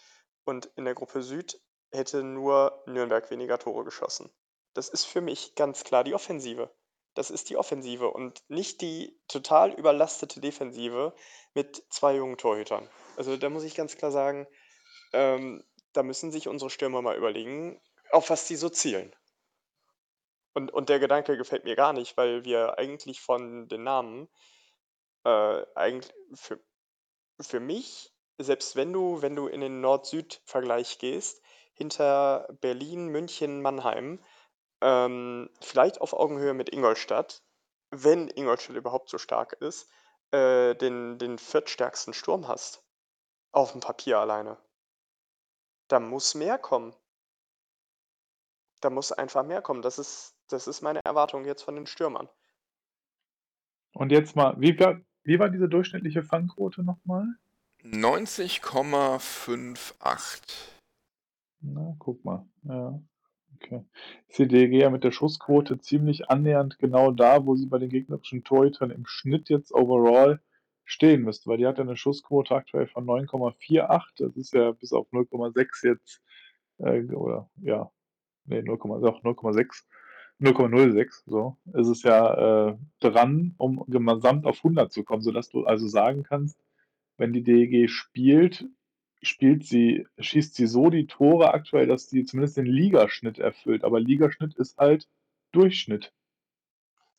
[0.46, 4.32] Und in der Gruppe Süd hätte nur Nürnberg weniger Tore geschossen.
[4.72, 6.74] Das ist für mich ganz klar die Offensive.
[7.18, 11.12] Das ist die Offensive und nicht die total überlastete Defensive
[11.52, 12.88] mit zwei jungen Torhütern.
[13.16, 14.46] Also da muss ich ganz klar sagen,
[15.12, 17.80] ähm, da müssen sich unsere Stürmer mal überlegen,
[18.12, 19.16] auf was sie so zielen.
[20.54, 24.28] Und, und der Gedanke gefällt mir gar nicht, weil wir eigentlich von den Namen
[25.24, 26.60] äh, eigentlich für,
[27.40, 31.42] für mich, selbst wenn du, wenn du in den Nord-Süd-Vergleich gehst,
[31.74, 34.24] hinter Berlin, München, Mannheim,
[34.80, 37.42] ähm, vielleicht auf Augenhöhe mit Ingolstadt,
[37.90, 39.90] wenn Ingolstadt überhaupt so stark ist,
[40.30, 42.84] äh, den, den viertstärksten Sturm hast.
[43.50, 44.58] Auf dem Papier alleine.
[45.88, 46.94] Da muss mehr kommen.
[48.80, 49.82] Da muss einfach mehr kommen.
[49.82, 52.28] Das ist, das ist meine Erwartung jetzt von den Stürmern.
[53.94, 57.26] Und jetzt mal, wie war, wie war diese durchschnittliche Fangquote nochmal?
[57.82, 60.42] 90,58.
[61.60, 62.46] Na, guck mal.
[62.62, 63.00] Ja.
[63.56, 63.84] Okay.
[64.28, 67.90] Ist die DEG ja mit der Schussquote ziemlich annähernd genau da, wo sie bei den
[67.90, 70.40] gegnerischen Torhütern im Schnitt jetzt overall
[70.84, 74.00] stehen müsste, weil die hat ja eine Schussquote aktuell von 9,48.
[74.18, 76.22] Das ist ja bis auf 0,6 jetzt,
[76.78, 77.90] äh, oder ja,
[78.46, 79.84] nee, 0,6.
[80.40, 85.64] 0,06, so, ist es ja äh, dran, um gesamt auf 100 zu kommen, sodass du
[85.64, 86.60] also sagen kannst,
[87.16, 88.64] wenn die DEG spielt,
[89.22, 93.84] spielt sie, schießt sie so die Tore aktuell, dass sie zumindest den Ligaschnitt erfüllt.
[93.84, 95.08] Aber Ligaschnitt ist halt
[95.52, 96.12] Durchschnitt.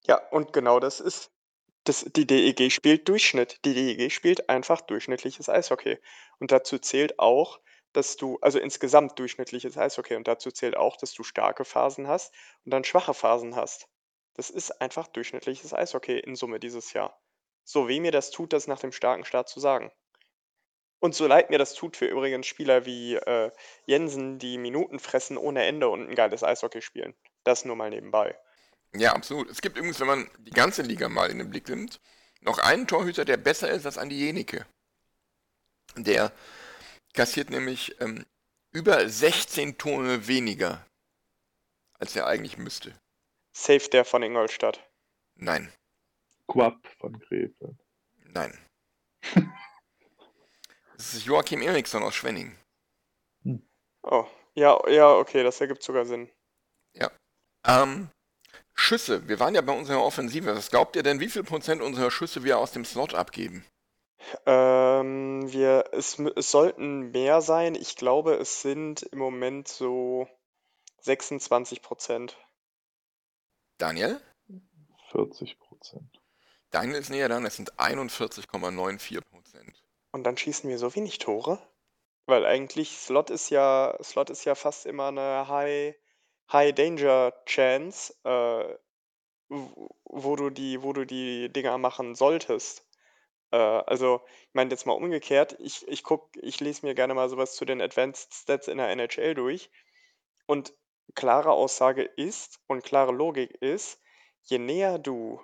[0.06, 1.32] Ja, und genau das ist,
[1.84, 3.60] das, die DEG spielt Durchschnitt.
[3.66, 5.98] Die DEG spielt einfach durchschnittliches Eishockey.
[6.40, 7.60] Und dazu zählt auch,
[7.94, 12.34] dass du, also insgesamt durchschnittliches Eishockey, und dazu zählt auch, dass du starke Phasen hast
[12.66, 13.88] und dann schwache Phasen hast.
[14.36, 17.20] Das ist einfach durchschnittliches Eishockey in Summe dieses Jahr.
[17.64, 19.92] So weh mir das tut, das nach dem starken Start zu sagen.
[21.00, 23.52] Und so leid mir das tut für übrigens Spieler wie äh,
[23.86, 27.16] Jensen, die Minuten fressen ohne Ende und ein geiles Eishockey spielen.
[27.44, 28.38] Das nur mal nebenbei.
[28.94, 29.50] Ja, absolut.
[29.50, 32.02] Es gibt übrigens, wenn man die ganze Liga mal in den Blick nimmt,
[32.42, 34.66] noch einen Torhüter, der besser ist als Andi Jenike.
[35.96, 36.32] Der
[37.14, 38.26] kassiert nämlich ähm,
[38.72, 40.86] über 16 Tore weniger,
[41.94, 42.94] als er eigentlich müsste.
[43.52, 44.86] Safe der von Ingolstadt.
[45.36, 45.72] Nein.
[46.48, 47.78] Quapp von Krefeld.
[48.24, 48.58] Nein.
[51.00, 52.58] Das ist Joachim Eriksson aus Schwenning.
[54.04, 56.30] Oh, ja, ja, okay, das ergibt sogar Sinn.
[56.94, 57.10] Ja.
[57.66, 58.10] Ähm,
[58.74, 59.26] Schüsse.
[59.30, 60.54] Wir waren ja bei unserer Offensive.
[60.54, 63.66] Was glaubt ihr denn, wie viel Prozent unserer Schüsse wir aus dem Slot abgeben?
[64.46, 67.76] Ähm, wir, es, es sollten mehr sein.
[67.76, 70.28] Ich glaube, es sind im Moment so
[71.00, 72.38] 26 Prozent.
[73.78, 74.20] Daniel?
[75.12, 76.20] 40 Prozent.
[76.72, 79.82] Daniel ist näher dran, es sind 41,94 Prozent.
[80.12, 81.60] Und dann schießen wir so wenig Tore?
[82.26, 85.96] Weil eigentlich Slot ist ja, Slot ist ja fast immer eine High,
[86.52, 88.78] High Danger Chance, äh,
[89.50, 92.86] wo du die, wo du die Dinger machen solltest.
[93.52, 97.30] Äh, also, ich meine jetzt mal umgekehrt, ich, ich guck, ich lese mir gerne mal
[97.30, 99.72] sowas zu den Advanced Stats in der NHL durch.
[100.46, 100.74] Und
[101.16, 104.00] klare Aussage ist und klare Logik ist,
[104.44, 105.42] je näher du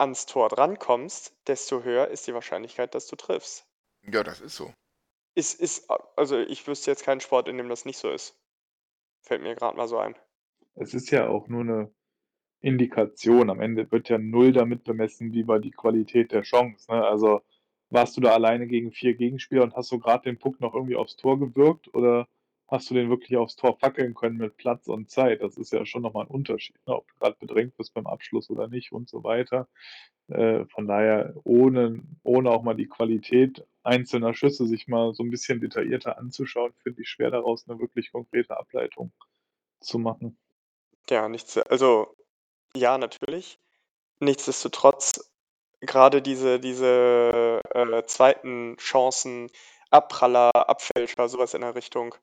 [0.00, 3.66] ans Tor drankommst, desto höher ist die Wahrscheinlichkeit, dass du triffst.
[4.02, 4.72] Ja, das ist so.
[5.34, 8.36] Ist, ist, also ich wüsste jetzt keinen Sport, in dem das nicht so ist.
[9.22, 10.16] Fällt mir gerade mal so ein.
[10.74, 11.94] Es ist ja auch nur eine
[12.60, 13.50] Indikation.
[13.50, 16.90] Am Ende wird ja null damit bemessen, wie war die Qualität der Chance.
[16.90, 17.04] Ne?
[17.04, 17.42] Also
[17.90, 20.96] warst du da alleine gegen vier Gegenspieler und hast du gerade den Puck noch irgendwie
[20.96, 22.26] aufs Tor gewirkt oder
[22.70, 25.42] hast du den wirklich aufs Tor fackeln können mit Platz und Zeit?
[25.42, 26.94] Das ist ja schon nochmal ein Unterschied, ne?
[26.94, 29.68] ob du gerade bedrängt bist beim Abschluss oder nicht und so weiter.
[30.28, 35.30] Äh, von daher, ohne, ohne auch mal die Qualität einzelner Schüsse sich mal so ein
[35.30, 39.12] bisschen detaillierter anzuschauen, finde ich schwer daraus eine wirklich konkrete Ableitung
[39.80, 40.38] zu machen.
[41.08, 42.14] Ja, nichts, also
[42.76, 43.58] ja, natürlich.
[44.20, 45.32] Nichtsdestotrotz,
[45.80, 49.50] gerade diese, diese äh, zweiten Chancen,
[49.90, 52.14] Abpraller, Abfälscher, sowas in der Richtung,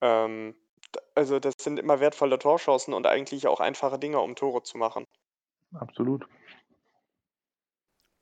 [0.00, 0.54] ähm,
[1.14, 5.06] also das sind immer wertvolle Torchancen und eigentlich auch einfache Dinge, um Tore zu machen.
[5.74, 6.26] Absolut.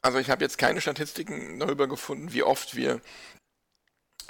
[0.02, 3.00] Also ich habe jetzt keine Statistiken darüber gefunden, wie oft wir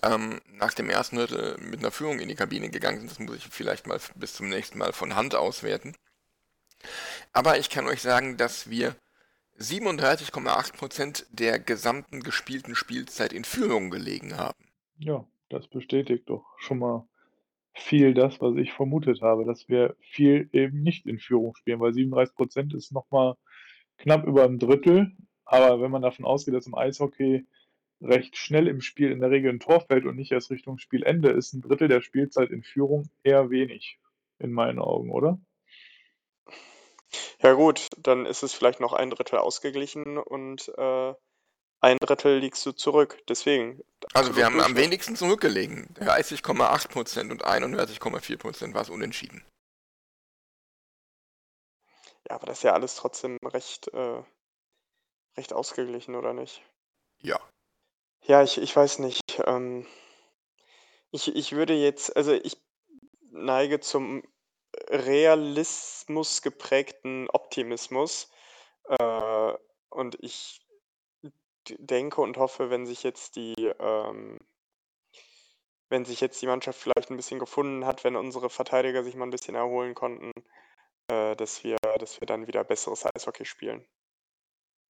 [0.02, 3.11] ähm, nach dem ersten Drittel mit einer Führung in die Kabine gegangen sind.
[3.11, 5.96] Das muss ich vielleicht mal bis zum nächsten Mal von Hand auswerten.
[7.33, 8.94] Aber ich kann euch sagen, dass wir
[9.59, 14.59] 37,8% der gesamten gespielten Spielzeit in Führung gelegen haben.
[14.98, 17.09] Ja, das bestätigt doch schon mal
[17.74, 21.92] viel das, was ich vermutet habe, dass wir viel eben nicht in Führung spielen, weil
[21.92, 23.37] 37% ist nochmal
[23.98, 25.12] knapp über ein Drittel.
[25.44, 27.46] Aber wenn man davon ausgeht, dass im Eishockey
[28.00, 31.30] recht schnell im Spiel in der Regel ein Tor fällt und nicht erst Richtung Spielende,
[31.30, 33.98] ist ein Drittel der Spielzeit in Führung eher wenig,
[34.38, 35.38] in meinen Augen, oder?
[37.42, 41.14] Ja gut, dann ist es vielleicht noch ein Drittel ausgeglichen und äh,
[41.85, 43.23] ein Drittel liegst du zurück.
[43.29, 43.85] Deswegen.
[44.14, 45.94] Also wir haben am wenigsten zurückgelegen.
[46.01, 49.44] 30,8% und 31,4% war es unentschieden.
[52.29, 54.23] Ja, aber das ist ja alles trotzdem recht, äh,
[55.37, 56.62] recht ausgeglichen, oder nicht?
[57.20, 57.38] Ja.
[58.23, 59.20] Ja, ich, ich weiß nicht.
[59.44, 59.87] Ähm,
[61.11, 62.57] ich, ich würde jetzt, also ich
[63.31, 64.23] neige zum
[64.88, 68.31] Realismus geprägten Optimismus.
[68.88, 69.53] Äh,
[69.90, 70.63] und ich
[71.79, 74.38] denke und hoffe, wenn sich jetzt die, ähm,
[75.88, 79.27] wenn sich jetzt die Mannschaft vielleicht ein bisschen gefunden hat, wenn unsere Verteidiger sich mal
[79.27, 80.33] ein bisschen erholen konnten,
[81.09, 83.87] äh, dass wir, dass wir dann wieder besseres Eishockey spielen.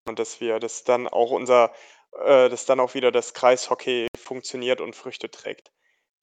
[0.06, 1.72] Und dass wir, dass dann auch unser,
[2.12, 5.72] äh, dass dann auch wieder das Kreishockey funktioniert und Früchte trägt.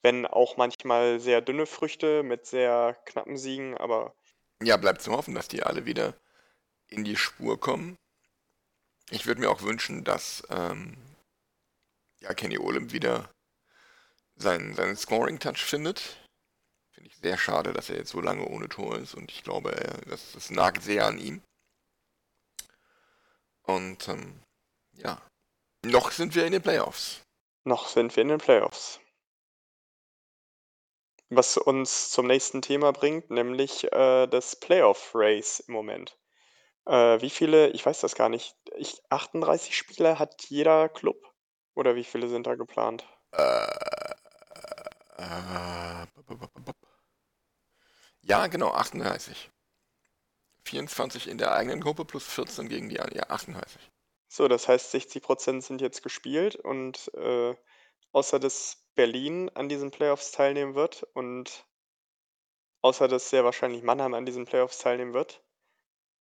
[0.04, 4.16] Wenn auch manchmal sehr dünne Früchte mit sehr knappen Siegen, aber.
[4.64, 6.16] Ja, bleibt zu hoffen, dass die alle wieder
[6.88, 7.98] in die Spur kommen.
[9.12, 10.96] Ich würde mir auch wünschen, dass ähm,
[12.22, 13.30] ja, Kenny Olymp wieder
[14.36, 16.18] seinen, seinen Scoring-Touch findet.
[16.94, 19.76] Finde ich sehr schade, dass er jetzt so lange ohne Tor ist und ich glaube,
[19.76, 21.42] er, das, das nagt sehr an ihm.
[23.64, 24.42] Und ähm,
[24.94, 25.22] ja,
[25.86, 27.22] noch sind wir in den Playoffs.
[27.66, 29.02] Noch sind wir in den Playoffs.
[31.30, 36.18] Was uns zum nächsten Thema bringt, nämlich äh, das Playoff-Race im Moment.
[36.86, 41.18] Äh, wie viele, ich weiß das gar nicht, ich, 38 Spiele hat jeder Club?
[41.74, 43.08] Oder wie viele sind da geplant?
[43.32, 43.66] Äh,
[45.18, 46.06] äh,
[48.24, 49.50] ja, genau, 38.
[50.66, 53.18] 24 in der eigenen Gruppe plus 14 gegen die anderen.
[53.18, 53.92] Ja, 38.
[54.28, 57.56] So, das heißt, 60% sind jetzt gespielt und äh,
[58.12, 61.66] außer dass Berlin an diesen Playoffs teilnehmen wird und
[62.82, 65.44] außer dass sehr wahrscheinlich Mannheim an diesen Playoffs teilnehmen wird,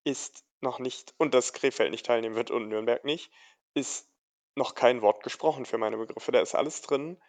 [0.04, 3.30] ist noch nicht, und dass Krefeld nicht teilnehmen wird und Nürnberg nicht,
[3.74, 4.08] ist
[4.54, 6.32] noch kein Wort gesprochen für meine Begriffe.
[6.32, 7.20] Da ist alles drin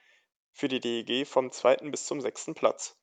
[0.54, 2.98] für die DEG vom zweiten bis zum sechsten Platz.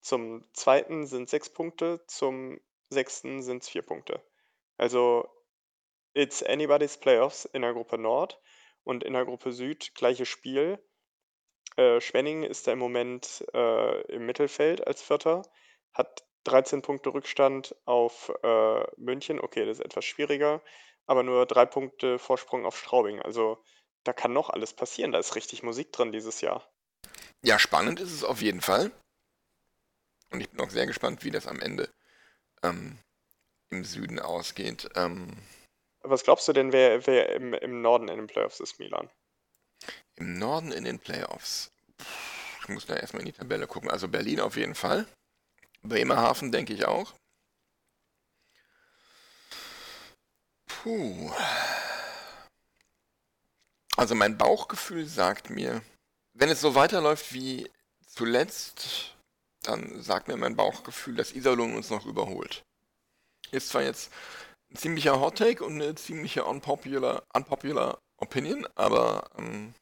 [0.00, 2.60] Zum zweiten sind sechs Punkte, zum
[2.90, 4.22] sechsten sind es vier Punkte.
[4.78, 5.28] Also,
[6.14, 8.40] it's anybody's Playoffs in der Gruppe Nord
[8.84, 10.78] und in der Gruppe Süd gleiches Spiel.
[11.76, 15.42] Äh, Schwenning ist da im Moment äh, im Mittelfeld als Vierter,
[15.92, 19.40] hat 13 Punkte Rückstand auf äh, München.
[19.40, 20.62] Okay, das ist etwas schwieriger,
[21.06, 23.20] aber nur drei Punkte Vorsprung auf Straubing.
[23.20, 23.62] Also
[24.04, 25.12] da kann noch alles passieren.
[25.12, 26.68] Da ist richtig Musik drin dieses Jahr.
[27.42, 28.90] Ja, spannend ist es auf jeden Fall.
[30.30, 31.88] Und ich bin auch sehr gespannt, wie das am Ende
[32.62, 32.98] ähm,
[33.70, 34.88] im Süden ausgeht.
[34.94, 35.36] Ähm,
[36.02, 39.10] was glaubst du denn, wer, wer im, im Norden in den Playoffs ist, Milan?
[40.16, 41.70] Im Norden in den Playoffs.
[42.62, 43.90] Ich muss da erstmal in die Tabelle gucken.
[43.90, 45.06] Also Berlin auf jeden Fall.
[45.82, 47.14] Bremerhaven denke ich auch.
[50.66, 51.32] Puh.
[53.96, 55.82] Also mein Bauchgefühl sagt mir,
[56.34, 57.70] wenn es so weiterläuft wie
[58.06, 59.16] zuletzt,
[59.62, 62.62] dann sagt mir mein Bauchgefühl, dass Iserlohn uns noch überholt.
[63.50, 64.12] Ist zwar jetzt
[64.70, 69.74] ein ziemlicher Hot Take und eine ziemliche unpopular, unpopular Opinion, aber ähm,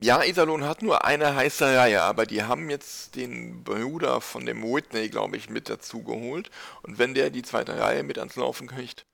[0.00, 4.62] Ja, Iserlohn hat nur eine heiße Reihe, aber die haben jetzt den Bruder von dem
[4.62, 6.50] Whitney, glaube ich, mit dazu geholt.
[6.82, 9.06] Und wenn der die zweite Reihe mit ans Laufen kriegt,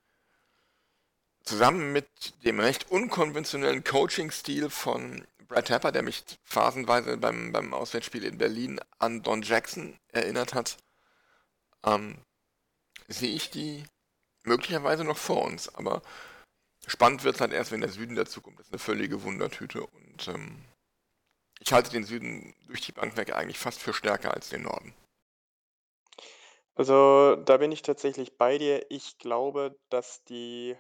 [1.43, 2.07] zusammen mit
[2.45, 8.79] dem recht unkonventionellen Coaching-Stil von Brad Tapper, der mich phasenweise beim, beim Auswärtsspiel in Berlin
[8.99, 10.77] an Don Jackson erinnert hat,
[11.85, 12.19] ähm,
[13.09, 13.85] sehe ich die
[14.43, 15.75] möglicherweise noch vor uns.
[15.75, 16.03] Aber
[16.87, 18.59] spannend wird es halt erst, wenn der Süden dazukommt.
[18.59, 19.87] Das ist eine völlige Wundertüte.
[19.87, 20.65] Und ähm,
[21.61, 24.95] ich halte den Süden durch die Bank weg eigentlich fast für stärker als den Norden.
[26.75, 28.91] Also da bin ich tatsächlich bei dir.
[28.91, 30.77] Ich glaube, dass die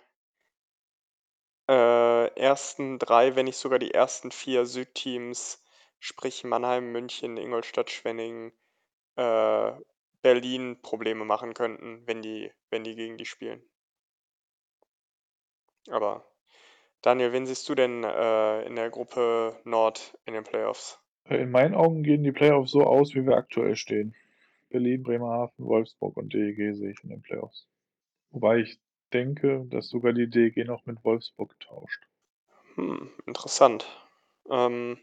[1.68, 5.62] äh, ersten drei, wenn nicht sogar die ersten vier Südteams,
[6.00, 8.52] sprich Mannheim, München, Ingolstadt, Schwenning,
[9.16, 9.72] äh,
[10.22, 13.62] Berlin Probleme machen könnten, wenn die, wenn die gegen die spielen.
[15.88, 16.26] Aber
[17.04, 20.98] Daniel, wen siehst du denn äh, in der Gruppe Nord in den Playoffs?
[21.28, 24.14] Äh, in meinen Augen gehen die Playoffs so aus, wie wir aktuell stehen.
[24.70, 27.66] Berlin, Bremerhaven, Wolfsburg und DEG sehe ich in den Playoffs.
[28.30, 28.80] Wobei ich
[29.12, 32.02] denke, dass sogar die DEG noch mit Wolfsburg tauscht.
[32.76, 33.84] Hm, interessant.
[34.48, 34.98] Ähm,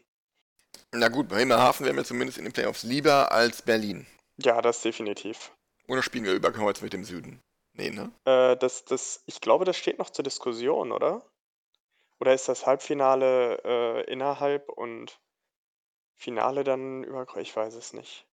[0.90, 4.08] Na gut, Bremerhaven wäre mir zumindest in den Playoffs lieber als Berlin.
[4.38, 5.52] ja, das definitiv.
[5.86, 7.38] Oder spielen wir über mit dem Süden?
[7.74, 8.10] Nee, ne?
[8.24, 11.24] Äh, das, das, ich glaube, das steht noch zur Diskussion, oder?
[12.22, 15.18] Oder ist das Halbfinale äh, innerhalb und
[16.14, 17.26] Finale dann über?
[17.38, 18.28] Ich weiß es nicht.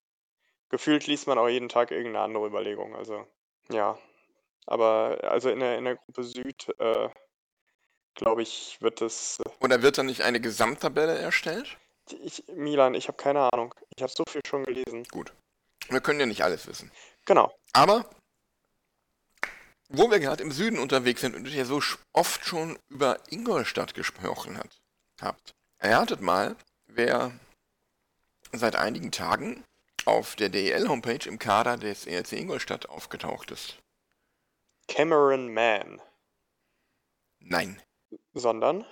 [0.69, 2.95] Gefühlt liest man auch jeden Tag irgendeine andere Überlegung.
[2.95, 3.25] Also,
[3.71, 3.97] ja.
[4.67, 7.09] Aber also in der, in der Gruppe Süd, äh,
[8.13, 9.41] glaube ich, wird es.
[9.59, 11.75] Oder wird dann nicht eine Gesamttabelle erstellt?
[12.21, 13.73] Ich, Milan, ich habe keine Ahnung.
[13.95, 15.03] Ich habe so viel schon gelesen.
[15.05, 15.33] Gut.
[15.89, 16.91] Wir können ja nicht alles wissen.
[17.25, 17.51] Genau.
[17.73, 18.07] Aber
[19.89, 21.81] wo wir gerade im Süden unterwegs sind und ihr so
[22.13, 24.81] oft schon über Ingolstadt gesprochen hat,
[25.19, 26.55] habt, erratet mal,
[26.87, 27.31] wer
[28.51, 29.63] seit einigen Tagen
[30.05, 33.77] auf der DEL-Homepage im Kader des ERC Ingolstadt aufgetaucht ist.
[34.87, 36.01] Cameron Mann.
[37.39, 37.81] Nein,
[38.33, 38.85] Sondern.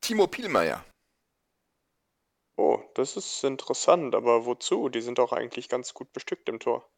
[0.00, 0.84] Timo Pielmeier.
[2.56, 4.88] Oh, das ist interessant, aber wozu?
[4.88, 6.88] Die sind doch eigentlich ganz gut bestückt im Tor.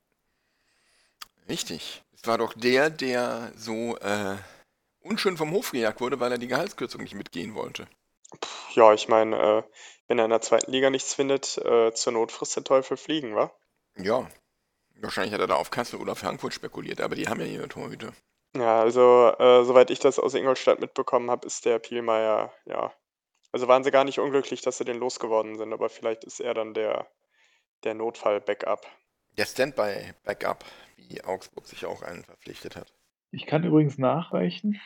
[1.50, 2.02] Richtig.
[2.14, 4.36] Es war doch der, der so äh,
[5.00, 7.88] unschön vom Hof gejagt wurde, weil er die Gehaltskürzung nicht mitgehen wollte.
[8.74, 9.62] Ja, ich meine, äh,
[10.06, 13.34] wenn er in der zweiten Liga nichts findet, äh, zur Not frisst der Teufel fliegen,
[13.34, 13.50] wa?
[13.96, 14.28] Ja,
[15.00, 18.12] wahrscheinlich hat er da auf Kassel oder Frankfurt spekuliert, aber die haben ja ihre Torhüter.
[18.54, 22.92] Ja, also, äh, soweit ich das aus Ingolstadt mitbekommen habe, ist der Pielmeier, ja.
[23.50, 26.54] Also waren sie gar nicht unglücklich, dass sie den losgeworden sind, aber vielleicht ist er
[26.54, 27.08] dann der,
[27.82, 28.86] der Notfall-Backup.
[29.36, 30.64] Der Standby-Backup,
[31.08, 32.92] wie Augsburg sich auch einen verpflichtet hat.
[33.30, 34.80] Ich kann übrigens nachreichen.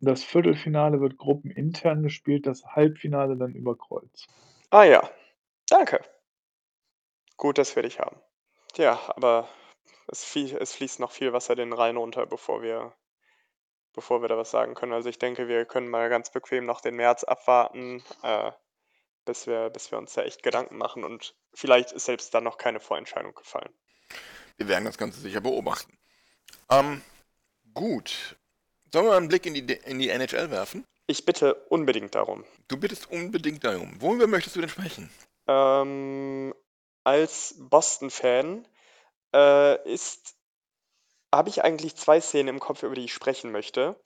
[0.00, 4.26] Das Viertelfinale wird gruppenintern gespielt, das Halbfinale dann über Kreuz.
[4.70, 5.08] Ah ja,
[5.68, 6.00] danke.
[7.36, 8.16] Gut, das werde ich haben.
[8.76, 9.48] Ja, aber
[10.08, 12.94] es, flie es fließt noch viel Wasser den Rhein runter, bevor wir,
[13.92, 14.92] bevor wir da was sagen können.
[14.92, 18.52] Also ich denke, wir können mal ganz bequem noch den März abwarten, äh,
[19.24, 22.58] bis, wir, bis wir uns da echt Gedanken machen und vielleicht ist selbst dann noch
[22.58, 23.72] keine Vorentscheidung gefallen.
[24.62, 25.98] Wir werden das Ganze sicher beobachten.
[26.70, 27.02] Ähm,
[27.74, 28.36] gut.
[28.92, 30.86] Sollen wir mal einen Blick in die, in die NHL werfen?
[31.08, 32.44] Ich bitte unbedingt darum.
[32.68, 34.00] Du bittest unbedingt darum.
[34.00, 35.10] Worüber möchtest du denn sprechen?
[35.48, 36.54] Ähm,
[37.02, 38.68] als Boston-Fan
[39.34, 40.36] äh, ist,
[41.34, 43.96] habe ich eigentlich zwei Szenen im Kopf, über die ich sprechen möchte.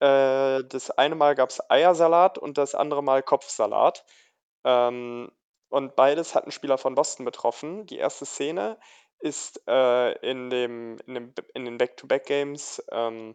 [0.00, 4.04] Äh, das eine Mal gab es Eiersalat und das andere Mal Kopfsalat.
[4.64, 5.30] Ähm,
[5.68, 7.86] und beides hat einen Spieler von Boston betroffen.
[7.86, 8.80] Die erste Szene
[9.22, 13.34] ist äh, in, dem, in, dem, in den Back-to-Back-Games ähm,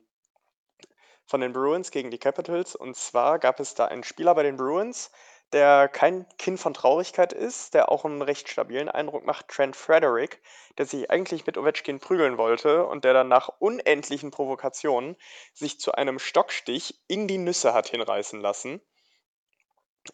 [1.26, 2.76] von den Bruins gegen die Capitals.
[2.76, 5.12] Und zwar gab es da einen Spieler bei den Bruins,
[5.54, 10.42] der kein Kind von Traurigkeit ist, der auch einen recht stabilen Eindruck macht, Trent Frederick,
[10.78, 15.16] der sich eigentlich mit Ovechkin prügeln wollte und der dann nach unendlichen Provokationen
[15.54, 18.82] sich zu einem Stockstich in die Nüsse hat hinreißen lassen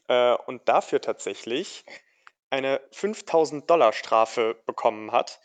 [0.07, 1.83] äh, und dafür tatsächlich
[2.51, 5.39] eine 5000 Dollar Strafe bekommen hat.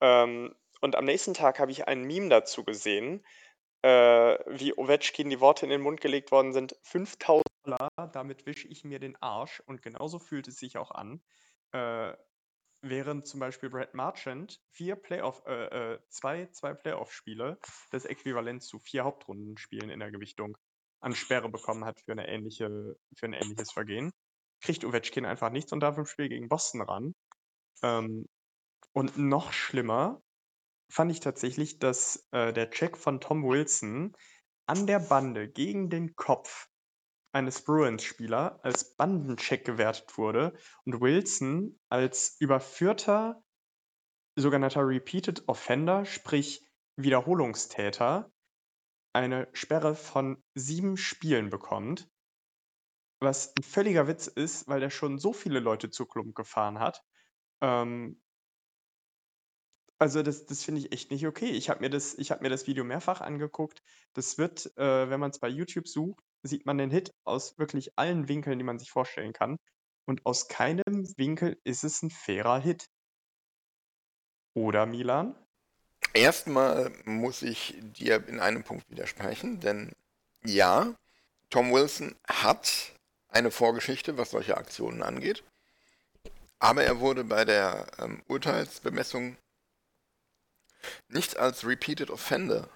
[0.00, 3.24] Ähm, und am nächsten Tag habe ich ein Meme dazu gesehen,
[3.82, 8.68] äh, wie Ovechkin die Worte in den Mund gelegt worden sind, 5000 Dollar, damit wische
[8.68, 9.60] ich mir den Arsch.
[9.66, 11.22] Und genauso fühlt es sich auch an.
[11.72, 12.14] Äh,
[12.82, 17.58] während zum Beispiel Brad Marchand vier Playoff, äh, äh, zwei, zwei Playoff-Spiele,
[17.90, 20.56] das Äquivalent zu vier Hauptrundenspielen in der Gewichtung,
[21.00, 24.12] an Sperre bekommen hat für, eine ähnliche, für ein ähnliches Vergehen,
[24.60, 27.14] kriegt Ovechkin einfach nichts und darf im Spiel gegen Boston ran.
[27.82, 28.26] Ähm,
[28.92, 30.22] und noch schlimmer
[30.90, 34.16] fand ich tatsächlich, dass äh, der Check von Tom Wilson
[34.66, 36.68] an der Bande gegen den Kopf
[37.32, 43.42] eines Bruins-Spieler als Bandencheck gewertet wurde und Wilson als überführter
[44.36, 46.66] sogenannter Repeated Offender, sprich
[46.96, 48.32] Wiederholungstäter,
[49.12, 52.08] eine Sperre von sieben Spielen bekommt.
[53.20, 57.02] Was ein völliger Witz ist, weil der schon so viele Leute zur Klump gefahren hat.
[57.60, 58.22] Ähm,
[60.00, 61.50] also das, das finde ich echt nicht okay.
[61.50, 63.82] Ich habe mir, das, mir das Video mehrfach angeguckt.
[64.14, 67.98] Das wird, äh, wenn man es bei YouTube sucht, sieht man den Hit aus wirklich
[67.98, 69.58] allen Winkeln, die man sich vorstellen kann.
[70.06, 72.86] Und aus keinem Winkel ist es ein fairer Hit.
[74.54, 75.34] Oder Milan?
[76.14, 79.92] Erstmal muss ich dir in einem Punkt widersprechen, denn
[80.42, 80.94] ja,
[81.50, 82.94] Tom Wilson hat
[83.28, 85.44] eine Vorgeschichte, was solche Aktionen angeht,
[86.58, 89.36] aber er wurde bei der ähm, Urteilsbemessung
[91.08, 92.68] nicht als Repeated Offender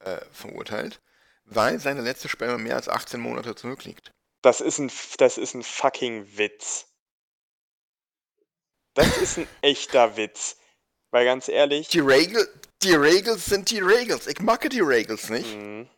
[0.00, 1.00] äh, verurteilt,
[1.44, 4.12] weil seine letzte Sperre mehr als 18 Monate zurückliegt.
[4.42, 6.86] Das ist ein, das ist ein fucking Witz.
[8.94, 10.56] Das ist ein echter Witz.
[11.10, 11.88] Weil ganz ehrlich.
[11.88, 12.46] Die, Regel,
[12.82, 14.26] die Regels sind die Regels.
[14.26, 15.54] Ich mag die Regels nicht.
[15.56, 15.88] Mhm.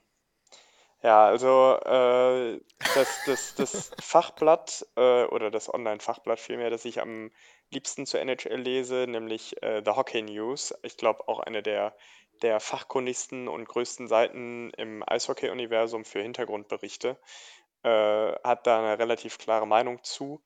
[1.02, 2.60] Ja, also äh,
[2.94, 7.30] das, das, das Fachblatt äh, oder das Online-Fachblatt vielmehr, das ich am
[7.70, 10.74] liebsten zur NHL lese, nämlich äh, The Hockey News.
[10.82, 11.96] Ich glaube auch eine der,
[12.42, 17.18] der fachkundigsten und größten Seiten im Eishockey-Universum für Hintergrundberichte.
[17.82, 20.42] Äh, hat da eine relativ klare Meinung zu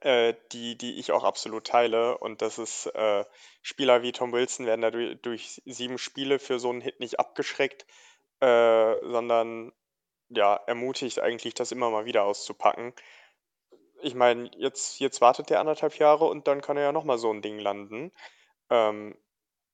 [0.00, 2.18] äh, die, die ich auch absolut teile.
[2.18, 3.24] Und das ist, äh,
[3.62, 7.86] Spieler wie Tom Wilson werden dadurch durch sieben Spiele für so einen Hit nicht abgeschreckt,
[8.40, 9.72] äh, sondern
[10.28, 12.94] ja, ermutigt eigentlich, das immer mal wieder auszupacken.
[14.02, 17.32] Ich meine, jetzt, jetzt wartet der anderthalb Jahre und dann kann er ja nochmal so
[17.32, 18.12] ein Ding landen.
[18.70, 19.16] Ähm,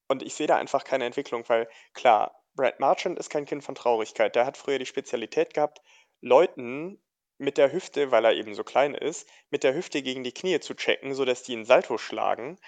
[0.09, 3.75] und ich sehe da einfach keine Entwicklung, weil klar, Brad Marchand ist kein Kind von
[3.75, 4.35] Traurigkeit.
[4.35, 5.83] Der hat früher die Spezialität gehabt,
[6.21, 7.01] Leuten
[7.39, 10.61] mit der Hüfte, weil er eben so klein ist, mit der Hüfte gegen die Knie
[10.61, 12.59] zu checken, sodass die einen Salto schlagen,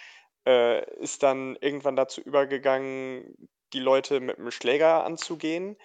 [0.46, 5.76] äh, ist dann irgendwann dazu übergegangen, die Leute mit einem Schläger anzugehen,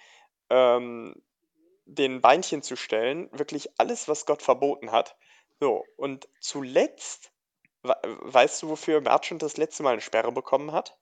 [0.50, 1.14] ähm,
[1.86, 5.16] den Beinchen zu stellen, wirklich alles, was Gott verboten hat.
[5.64, 7.32] So, und zuletzt,
[7.82, 10.98] we weißt du, wofür Merchant das letzte Mal eine Sperre bekommen hat?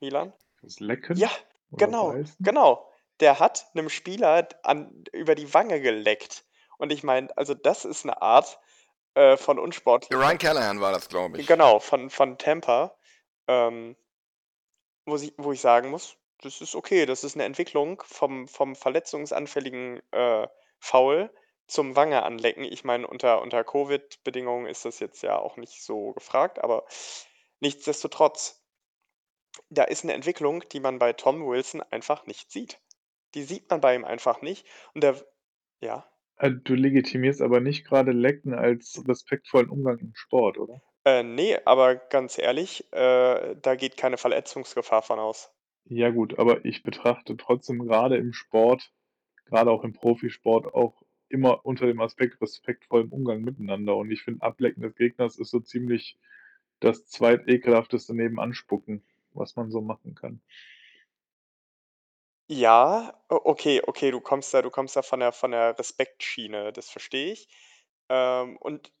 [0.00, 0.32] Milan?
[0.62, 1.16] Das Lecken?
[1.16, 1.30] Ja,
[1.72, 2.36] Oder genau, beißen?
[2.38, 6.44] genau der hat einem Spieler an, über die Wange geleckt.
[6.78, 8.60] Und ich meine, also das ist eine Art
[9.14, 10.16] äh, von unsportlich.
[10.16, 11.46] Ryan Callahan war das, glaube ich.
[11.46, 12.96] Genau, von, von Tampa.
[13.48, 13.96] Ähm,
[15.06, 17.06] wo, ich, wo ich sagen muss, das ist okay.
[17.06, 20.46] Das ist eine Entwicklung vom, vom verletzungsanfälligen äh,
[20.80, 21.30] Foul
[21.72, 22.64] zum Wange anlecken.
[22.64, 26.84] Ich meine, unter, unter Covid-Bedingungen ist das jetzt ja auch nicht so gefragt, aber
[27.60, 28.64] nichtsdestotrotz,
[29.68, 32.80] da ist eine Entwicklung, die man bei Tom Wilson einfach nicht sieht.
[33.34, 34.66] Die sieht man bei ihm einfach nicht.
[34.94, 35.16] Und der
[35.82, 36.06] ja?
[36.36, 40.80] Äh, du legitimierst aber nicht gerade Lecken als respektvollen Umgang im Sport, oder?
[41.04, 45.50] Äh, ne, aber ganz ehrlich, äh, da geht keine Verletzungsgefahr von aus.
[45.84, 48.92] Ja gut, aber ich betrachte trotzdem gerade im Sport,
[49.46, 51.02] gerade auch im Profisport, auch
[51.32, 53.96] immer unter dem Aspekt respektvollem Umgang miteinander.
[53.96, 56.18] Und ich finde, Ablecken des Gegners ist so ziemlich
[56.80, 59.02] das zweitekelhafteste neben Anspucken,
[59.34, 60.40] was man so machen kann.
[62.48, 66.90] Ja, okay, okay, du kommst da du kommst da von der von der Respektschiene, das
[66.90, 67.48] verstehe ich.
[68.10, 68.92] Ähm, und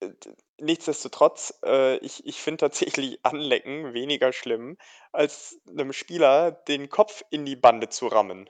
[0.00, 0.10] äh,
[0.58, 4.76] nichtsdestotrotz, äh, ich ich finde tatsächlich Anlecken weniger schlimm,
[5.12, 8.48] als einem Spieler den Kopf in die Bande zu rammen.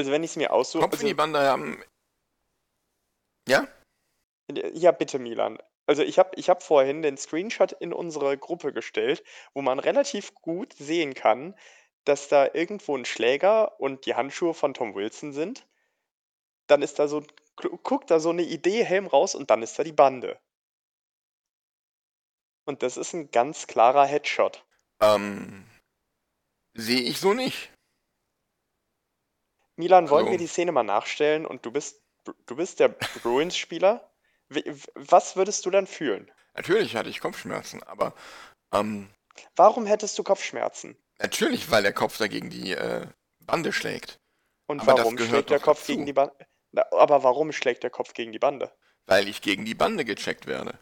[0.00, 1.82] Also, wenn ich's mir aussuche die also Bande haben.
[3.46, 3.68] Ja?
[4.72, 5.58] ja, bitte, Milan.
[5.86, 9.24] Also ich habe ich hab vorhin den Screenshot in unsere Gruppe gestellt,
[9.54, 11.54] wo man relativ gut sehen kann,
[12.04, 15.66] dass da irgendwo ein Schläger und die Handschuhe von Tom Wilson sind.
[16.68, 17.24] Dann ist da so
[17.56, 20.40] guckt da so eine Idee Helm raus und dann ist da die Bande.
[22.64, 24.64] Und das ist ein ganz klarer Headshot.
[25.02, 25.66] Ähm,
[26.74, 27.72] sehe ich so nicht.
[29.80, 32.00] Milan, wollen wir die Szene mal nachstellen und du bist
[32.46, 32.88] du bist der
[33.22, 34.06] Bruins-Spieler?
[34.94, 36.30] was würdest du dann fühlen?
[36.54, 38.14] Natürlich hatte ich Kopfschmerzen, aber
[38.72, 39.08] ähm,
[39.56, 40.96] Warum hättest du Kopfschmerzen?
[41.18, 43.06] natürlich, weil der Kopf dagegen die äh,
[43.40, 44.20] Bande schlägt.
[44.66, 45.92] Und Aber warum schlägt der Kopf dazu.
[45.92, 46.34] gegen die Bande?
[46.92, 48.70] Aber warum schlägt der Kopf gegen die Bande?
[49.06, 50.78] Weil ich gegen die Bande gecheckt werde.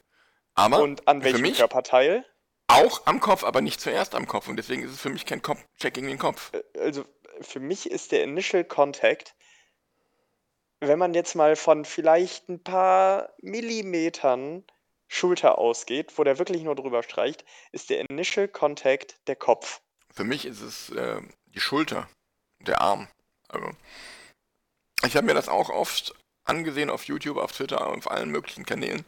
[0.55, 2.25] Aber Und an welchem mich Körperteil?
[2.67, 4.49] auch am Kopf, aber nicht zuerst am Kopf.
[4.49, 6.53] Und deswegen ist es für mich kein Kopf Check gegen den Kopf.
[6.53, 7.05] Äh, Also
[7.41, 9.35] für mich ist der Initial Contact,
[10.81, 14.65] wenn man jetzt mal von vielleicht ein paar Millimetern
[15.09, 19.81] Schulter ausgeht, wo der wirklich nur drüber streicht, ist der Initial Contact der Kopf.
[20.13, 22.09] Für mich ist es äh, die Schulter.
[22.61, 23.09] der Arm.
[23.49, 23.71] Also,
[25.07, 26.15] ich habe mir das auch oft
[26.45, 29.05] angesehen auf YouTube, auf Twitter, auf allen möglichen Kanälen.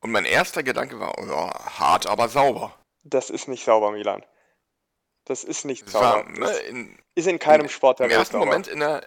[0.00, 2.78] Und mein erster Gedanke war, oh, hart, aber sauber.
[3.02, 4.24] Das ist nicht sauber, Milan.
[5.24, 8.46] Das ist nicht war, ne, in, ist in keinem im- Sport der Im ersten sauber.
[8.46, 9.04] Moment in der,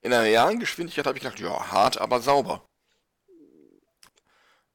[0.00, 2.62] in der realen Geschwindigkeit habe ich gedacht, ja, hart, aber sauber.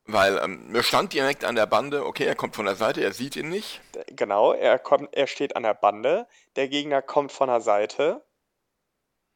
[0.06, 3.14] Weil ähm, mir stand direkt an der Bande, okay, er kommt von der Seite, er
[3.14, 3.80] sieht ihn nicht.
[4.08, 8.26] Genau, er kommt, er steht an der Bande, der Gegner kommt von der Seite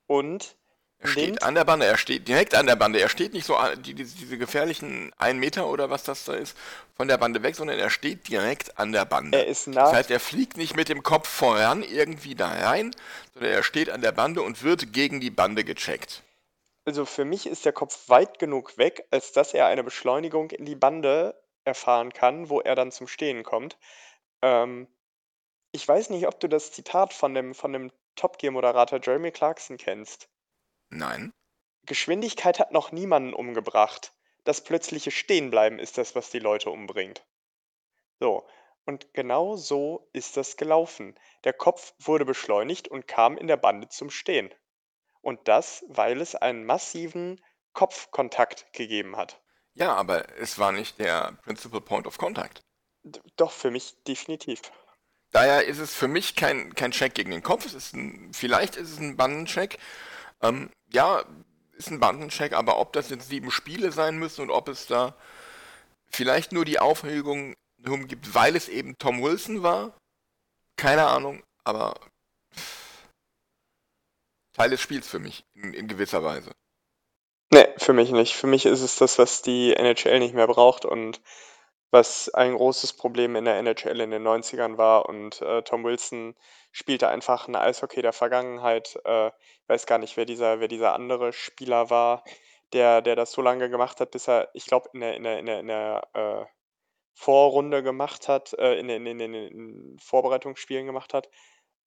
[0.07, 0.57] und
[1.03, 3.01] Er steht nimmt, an der Bande, er steht direkt an der Bande.
[3.01, 6.33] Er steht nicht so an, die, diese, diese gefährlichen 1 Meter oder was das da
[6.33, 6.57] ist,
[6.95, 9.37] von der Bande weg, sondern er steht direkt an der Bande.
[9.37, 12.95] er ist Das nah, heißt, er fliegt nicht mit dem Kopf voran irgendwie da rein,
[13.33, 16.23] sondern er steht an der Bande und wird gegen die Bande gecheckt.
[16.85, 20.63] also für mich ist der Kopf weit genug weg, als dass er eine Beschleunigung in
[20.63, 21.35] die Bande
[21.65, 23.77] erfahren kann, wo er dann zum Stehen kommt.
[24.41, 24.87] Ähm,
[25.73, 29.77] ich weiß nicht, ob du das Zitat von dem, von dem Top Gear-Moderator Jeremy Clarkson
[29.77, 30.29] kennst.
[30.93, 31.33] Nein.
[31.85, 34.13] Geschwindigkeit hat noch niemanden umgebracht.
[34.43, 37.25] Das plötzliche Stehenbleiben ist das, was die Leute umbringt.
[38.19, 38.47] So,
[38.85, 41.17] und genau so ist das gelaufen.
[41.43, 44.53] Der Kopf wurde beschleunigt und kam in der Bande zum Stehen.
[45.21, 47.41] Und das, weil es einen massiven
[47.73, 49.41] Kopfkontakt gegeben hat.
[49.73, 52.61] Ja, aber es war nicht der Principal Point of Contact.
[53.03, 54.61] D doch, für mich definitiv.
[55.31, 57.65] Daher ist es für mich kein, kein Check gegen den Kopf.
[57.65, 59.79] Es ist ein, vielleicht ist es ein Bandencheck.
[60.41, 61.23] Ähm, ja,
[61.73, 65.15] ist ein Bandencheck, aber ob das jetzt sieben Spiele sein müssen und ob es da
[66.09, 69.97] vielleicht nur die Aufregung drum gibt, weil es eben Tom Wilson war,
[70.77, 71.95] keine Ahnung, aber
[74.53, 76.51] Teil des Spiels für mich, in, in gewisser Weise.
[77.51, 78.35] Nee, für mich nicht.
[78.35, 81.21] Für mich ist es das, was die NHL nicht mehr braucht und
[81.93, 85.07] was ein großes Problem in der NHL in den 90ern war.
[85.07, 86.35] Und äh, Tom Wilson
[86.71, 88.99] spielte einfach ein Eishockey der Vergangenheit.
[89.05, 92.23] Äh, ich weiß gar nicht, wer dieser, wer dieser andere Spieler war,
[92.73, 95.39] der, der das so lange gemacht hat, bis er, ich glaube, in der, in der,
[95.39, 96.45] in der, in der äh,
[97.13, 101.27] Vorrunde gemacht hat, äh, in, den- in, den- in Vorbereitungsspielen gemacht hat.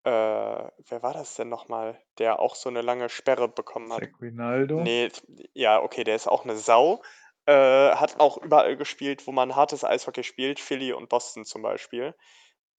[0.03, 4.03] Äh, wer war das denn nochmal, der auch so eine lange Sperre bekommen hat?
[4.03, 4.81] Zach Rinaldo.
[4.81, 5.09] Nee,
[5.55, 7.01] ja, okay, der ist auch eine Sau.
[7.47, 12.15] Äh, hat auch überall gespielt, wo man hartes Eishockey spielt, Philly und Boston zum Beispiel.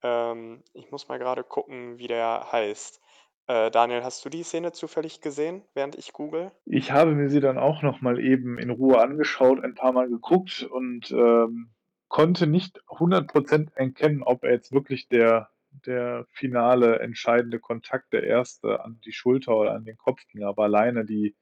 [0.02, 3.00] Ähm, ich muss mal gerade gucken, wie der heißt.
[3.46, 6.50] Äh, Daniel, hast du die Szene zufällig gesehen, während ich google?
[6.64, 10.08] Ich habe mir sie dann auch noch mal eben in Ruhe angeschaut, ein paar Mal
[10.08, 11.70] geguckt und ähm,
[12.08, 15.50] konnte nicht 100% erkennen, ob er jetzt wirklich der,
[15.86, 20.64] der finale entscheidende Kontakt, der erste an die Schulter oder an den Kopf ging, aber
[20.64, 21.36] alleine die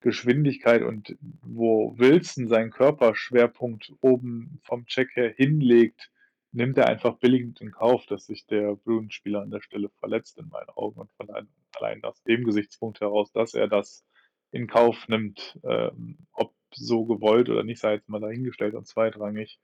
[0.00, 6.10] Geschwindigkeit und wo Wilson seinen Körperschwerpunkt oben vom Check her hinlegt,
[6.52, 10.48] nimmt er einfach billigend in Kauf, dass sich der Bruins-Spieler an der Stelle verletzt in
[10.48, 14.06] meinen Augen und von allein, allein aus dem Gesichtspunkt heraus, dass er das
[14.52, 19.60] in Kauf nimmt, ähm, ob so gewollt oder nicht, sei jetzt mal dahingestellt und zweitrangig,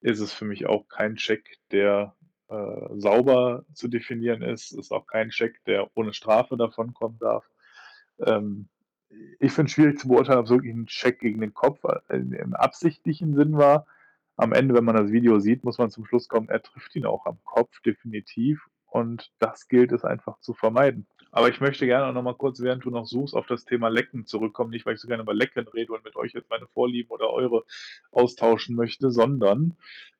[0.00, 2.14] ist es für mich auch kein Check, der
[2.48, 7.48] äh, sauber zu definieren ist, ist auch kein Check, der ohne Strafe davonkommen darf.
[8.24, 8.68] Ähm,
[9.40, 12.16] ich finde es schwierig zu beurteilen, ob es wirklich ein Check gegen den Kopf äh,
[12.16, 13.86] im absichtlichen Sinn war.
[14.36, 17.06] Am Ende, wenn man das Video sieht, muss man zum Schluss kommen, er trifft ihn
[17.06, 18.66] auch am Kopf, definitiv.
[18.86, 21.06] Und das gilt es einfach zu vermeiden.
[21.30, 23.88] Aber ich möchte gerne auch noch mal kurz, während du noch suchst, auf das Thema
[23.88, 24.70] Lecken zurückkommen.
[24.70, 27.30] Nicht, weil ich so gerne über Lecken rede und mit euch jetzt meine Vorlieben oder
[27.30, 27.64] eure
[28.10, 29.76] austauschen möchte, sondern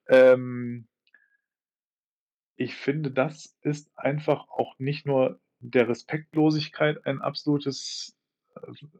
[0.08, 0.86] ähm,
[2.56, 8.17] ich finde, das ist einfach auch nicht nur der Respektlosigkeit ein absolutes,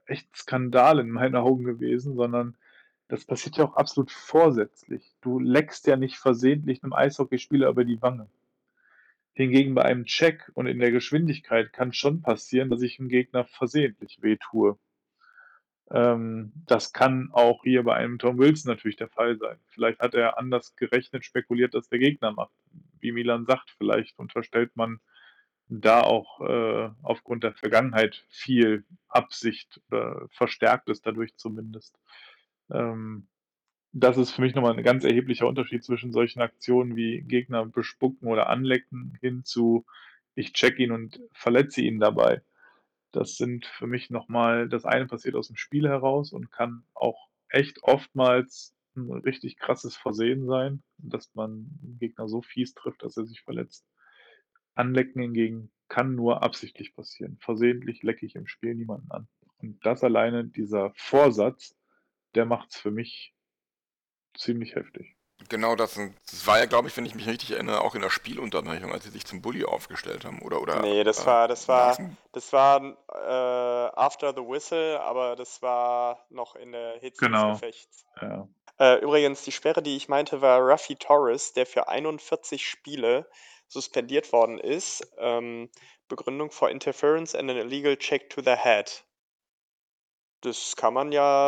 [0.07, 2.57] echt Skandal in meinen Augen gewesen, sondern
[3.09, 5.15] das passiert ja auch absolut vorsätzlich.
[5.23, 8.29] Du leckst ja nicht versehentlich einem Eishockeyspieler über die Wange.
[9.33, 13.45] Hingegen bei einem Check und in der Geschwindigkeit kann schon passieren, dass ich einem Gegner
[13.45, 14.79] versehentlich wehtue.
[15.91, 19.57] Ähm, das kann auch hier bei einem Tom Wilson natürlich der Fall sein.
[19.69, 22.53] Vielleicht hat er anders gerechnet, spekuliert, dass der Gegner macht.
[23.01, 25.01] Wie Milan sagt, vielleicht unterstellt man
[25.69, 31.99] da auch äh, aufgrund der Vergangenheit viel Absicht oder verstärkt es dadurch zumindest.
[32.71, 33.29] Ähm,
[33.93, 38.29] das ist für mich nochmal ein ganz erheblicher Unterschied zwischen solchen Aktionen wie Gegner bespucken
[38.29, 39.85] oder anlecken hin zu
[40.35, 42.43] ich check ihn und verletze ihn dabei.
[43.11, 47.29] Das sind für mich nochmal, das eine passiert aus dem Spiel heraus und kann auch
[47.49, 53.17] echt oftmals ein richtig krasses Versehen sein, dass man den Gegner so fies trifft, dass
[53.17, 53.85] er sich verletzt.
[54.79, 57.39] Anlecken hingegen kann nur absichtlich passieren.
[57.41, 59.29] Versehentlich lecke ich im Spiel niemanden an.
[59.59, 61.75] Und das alleine, dieser Vorsatz,
[62.35, 63.35] der macht es für mich
[64.37, 65.17] ziemlich heftig.
[65.49, 65.95] Genau das.
[66.31, 69.05] Das war ja, glaube ich, wenn ich mich richtig erinnere, auch in der Spielunterbrechung, als
[69.05, 70.43] sie sich zum Bully aufgestellt haben.
[70.43, 74.43] Oder, oder Nee, das äh, war, das war, nach dem- das war äh, after the
[74.43, 77.53] whistle, aber das war noch in der Hitze Genau.
[77.53, 78.05] des Gefechts.
[78.21, 78.49] Ja.
[78.81, 83.29] Äh, übrigens, die Sperre, die ich meinte, war Ruffy Torres, der für 41 Spiele
[83.69, 85.07] suspendiert worden ist.
[85.19, 85.71] Ähm,
[86.09, 89.05] Begründung for Interference and an illegal check to the head.
[90.41, 91.47] Das kann man ja,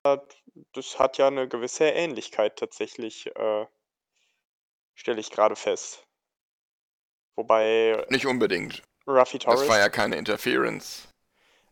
[0.72, 3.66] das hat ja eine gewisse Ähnlichkeit tatsächlich, äh,
[4.94, 6.06] stelle ich gerade fest.
[7.36, 8.82] Wobei Nicht unbedingt.
[9.06, 9.60] Ruffy Torres.
[9.60, 11.08] Das war ja keine Interference.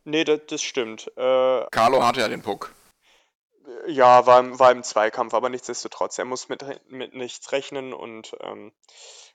[0.05, 1.09] Nee, das, das stimmt.
[1.17, 2.73] Äh, Carlo hatte ja den Puck.
[3.87, 8.35] ja, war im, war im Zweikampf, aber nichtsdestotrotz, er muss mit, mit nichts rechnen und
[8.41, 8.73] ähm,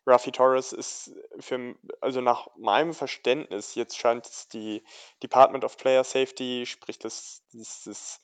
[0.05, 4.83] Rafi Torres ist für, also nach meinem Verständnis, jetzt scheint es die
[5.21, 8.21] Department of Player Safety, sprich das, das, das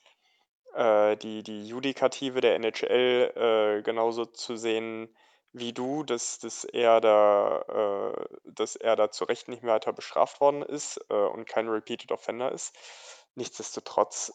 [0.74, 5.14] äh, die, die Judikative der NHL äh, genauso zu sehen
[5.52, 9.92] wie du, dass, dass er da, äh, dass er da zu Recht nicht mehr weiter
[9.92, 12.76] bestraft worden ist äh, und kein Repeated Offender ist.
[13.34, 14.32] Nichtsdestotrotz,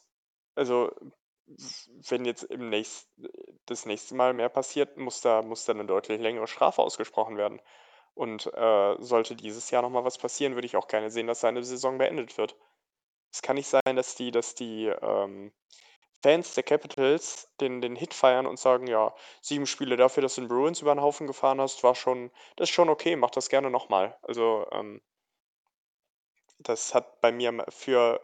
[0.55, 0.91] also
[2.09, 3.29] wenn jetzt im nächsten,
[3.65, 7.61] das nächste Mal mehr passiert, muss da, muss da eine deutlich längere Strafe ausgesprochen werden.
[8.13, 11.63] Und äh, sollte dieses Jahr nochmal was passieren, würde ich auch gerne sehen, dass seine
[11.63, 12.55] Saison beendet wird.
[13.31, 15.51] Es kann nicht sein, dass die, dass die ähm,
[16.23, 20.41] Fans der Capitals den, den Hit feiern und sagen, ja, sieben Spiele dafür, dass du
[20.41, 23.49] den Bruins über den Haufen gefahren hast, war schon, das ist schon okay, mach das
[23.49, 24.17] gerne nochmal.
[24.23, 25.01] Also, ähm,
[26.67, 28.19] das hat bei mir für,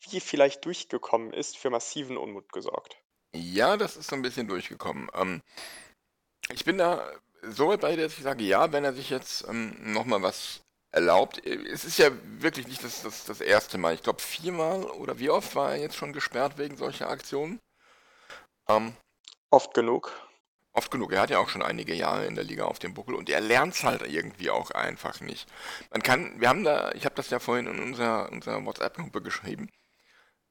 [0.00, 2.96] wie vielleicht durchgekommen ist, für massiven Unmut gesorgt.
[3.34, 5.08] Ja, das ist so ein bisschen durchgekommen.
[5.14, 5.42] Ähm,
[6.52, 7.10] ich bin da
[7.42, 10.60] so weit bei dir, dass ich sage, ja, wenn er sich jetzt ähm, nochmal was
[10.92, 11.44] erlaubt.
[11.44, 12.10] äh, Es ist ja
[12.40, 13.94] wirklich nicht das, das, das erste Mal.
[13.94, 17.60] Ich glaube, viermal oder wie oft war er jetzt schon gesperrt wegen solcher Aktionen?
[18.68, 18.94] Ähm,
[19.50, 20.12] Oft genug.
[20.76, 21.12] Oft genug.
[21.12, 23.40] Er hat ja auch schon einige Jahre in der Liga auf dem Buckel und er
[23.40, 25.48] lernt es halt irgendwie auch einfach nicht.
[25.92, 29.70] Man kann, wir haben da, ich habe das ja vorhin in unserer, unserer WhatsApp-Gruppe geschrieben.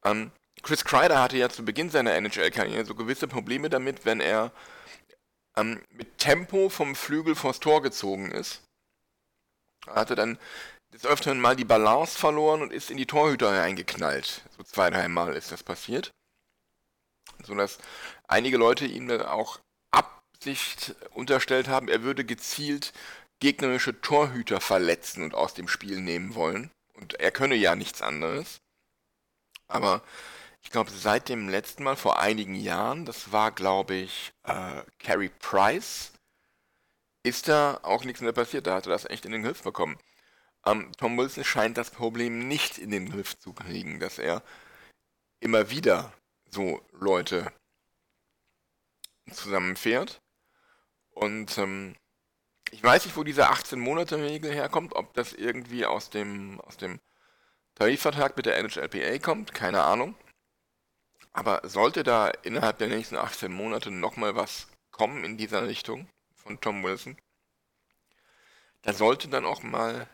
[0.05, 4.53] Ähm, Chris Kreider hatte ja zu Beginn seiner NHL-Karriere so gewisse Probleme damit, wenn er
[5.57, 8.61] ähm, mit Tempo vom Flügel vors Tor gezogen ist.
[9.87, 10.39] Er hatte dann
[10.93, 14.43] des Öfteren mal die Balance verloren und ist in die Torhüter reingeknallt.
[14.55, 16.13] So zwei, dreimal ist das passiert.
[17.43, 17.79] Sodass
[18.27, 19.59] einige Leute ihm dann auch
[20.43, 22.91] Absicht unterstellt haben, er würde gezielt
[23.39, 26.69] gegnerische Torhüter verletzen und aus dem Spiel nehmen wollen.
[26.95, 28.59] Und er könne ja nichts anderes.
[29.69, 30.01] Aber
[30.61, 35.29] ich glaube, seit dem letzten Mal vor einigen Jahren, das war, glaube ich, äh, Carey
[35.29, 36.11] Price,
[37.23, 38.67] ist da auch nichts mehr passiert.
[38.67, 39.97] Da hat er das echt in den Griff bekommen.
[40.65, 44.43] Ähm, Tom Wilson scheint das Problem nicht in den Griff zu kriegen, dass er
[45.39, 46.11] immer wieder
[46.51, 47.53] so Leute
[49.31, 50.19] zusammenfährt.
[51.13, 51.95] Und ähm,
[52.71, 56.99] ich weiß nicht, wo diese 18-Monate-Regel herkommt, ob das irgendwie aus dem, aus dem
[57.75, 60.15] Tarifvertrag mit der NHLPA kommt, keine Ahnung.
[61.31, 66.59] Aber sollte da innerhalb der nächsten 18 Monate nochmal was kommen in dieser Richtung von
[66.61, 67.17] Tom Wilson,
[68.83, 70.07] da sollte dann auch mal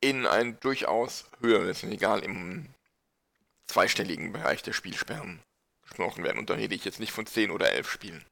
[0.00, 2.68] in ein durchaus höheres, egal im
[3.66, 5.42] zweistelligen Bereich der Spielsperren
[5.82, 6.38] gesprochen werden.
[6.38, 8.24] Und da rede ich jetzt nicht von 10 oder 11 Spielen.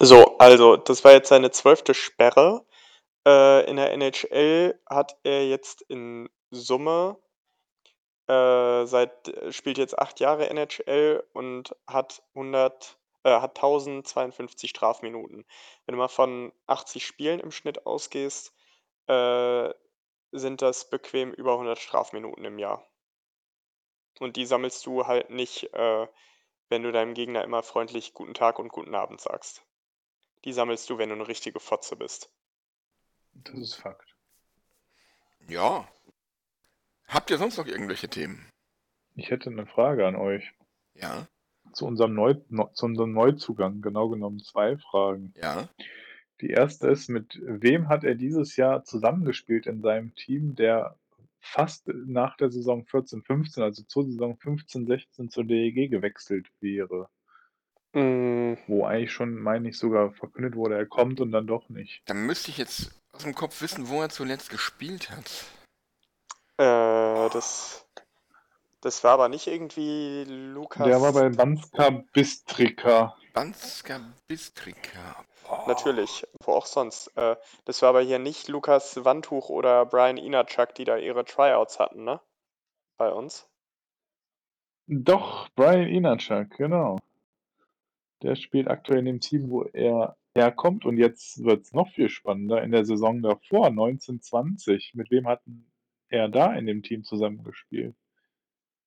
[0.00, 2.64] So, also, das war jetzt seine zwölfte Sperre.
[3.26, 7.18] Äh, in der NHL hat er jetzt in Summe
[8.30, 15.44] äh, seit spielt jetzt acht Jahre NHL und hat 100 äh, hat 1052 Strafminuten.
[15.84, 18.54] Wenn du mal von 80 Spielen im Schnitt ausgehst,
[19.08, 19.70] äh,
[20.32, 22.86] sind das bequem über 100 Strafminuten im Jahr.
[24.20, 26.06] Und die sammelst du halt nicht, äh,
[26.68, 29.64] wenn du deinem Gegner immer freundlich guten Tag und guten Abend sagst.
[30.44, 32.30] Die sammelst du, wenn du eine richtige Fotze bist.
[33.34, 34.14] Das ist Fakt.
[35.48, 35.88] Ja.
[37.08, 38.48] Habt ihr sonst noch irgendwelche Themen?
[39.16, 40.52] Ich hätte eine Frage an euch.
[40.94, 41.28] Ja,
[41.72, 45.32] Zu unserem, Neu no, zu unserem Neuzugang, genau genommen zwei Fragen.
[45.36, 45.68] ja.
[46.40, 50.96] Die erste ist, mit wem hat er dieses Jahr zusammengespielt in seinem Team, der
[51.38, 57.10] fast nach der Saison 14-15, also zur Saison 15-16 zur DEG gewechselt wäre?
[57.92, 62.02] Mm, Wo eigentlich schon, meine ich, sogar verkündet wurde, er kommt und dann doch nicht.
[62.06, 65.44] Dann müsste ich jetzt aus dem Kopf wissen, wo er zuletzt gespielt hat.
[66.58, 67.84] äh, das,
[68.80, 70.86] das war aber nicht irgendwie Lukas.
[70.86, 73.16] Der war bei Banska Bistrika.
[73.32, 75.24] Banska Bistrika.
[75.48, 75.64] Boah.
[75.66, 77.08] Natürlich, wo auch sonst.
[77.16, 77.34] Äh,
[77.64, 82.04] das war aber hier nicht Lukas Wandtuch oder Brian Inachuk, die da ihre Tryouts hatten,
[82.04, 82.20] ne?
[82.96, 83.48] Bei uns.
[84.86, 86.98] Doch, Brian Inachak, genau.
[88.22, 90.84] Der spielt aktuell in dem Team, wo er herkommt.
[90.84, 92.62] Und jetzt wird es noch viel spannender.
[92.62, 95.42] In der Saison davor, 1920, mit wem hat
[96.08, 97.96] er da in dem Team zusammengespielt?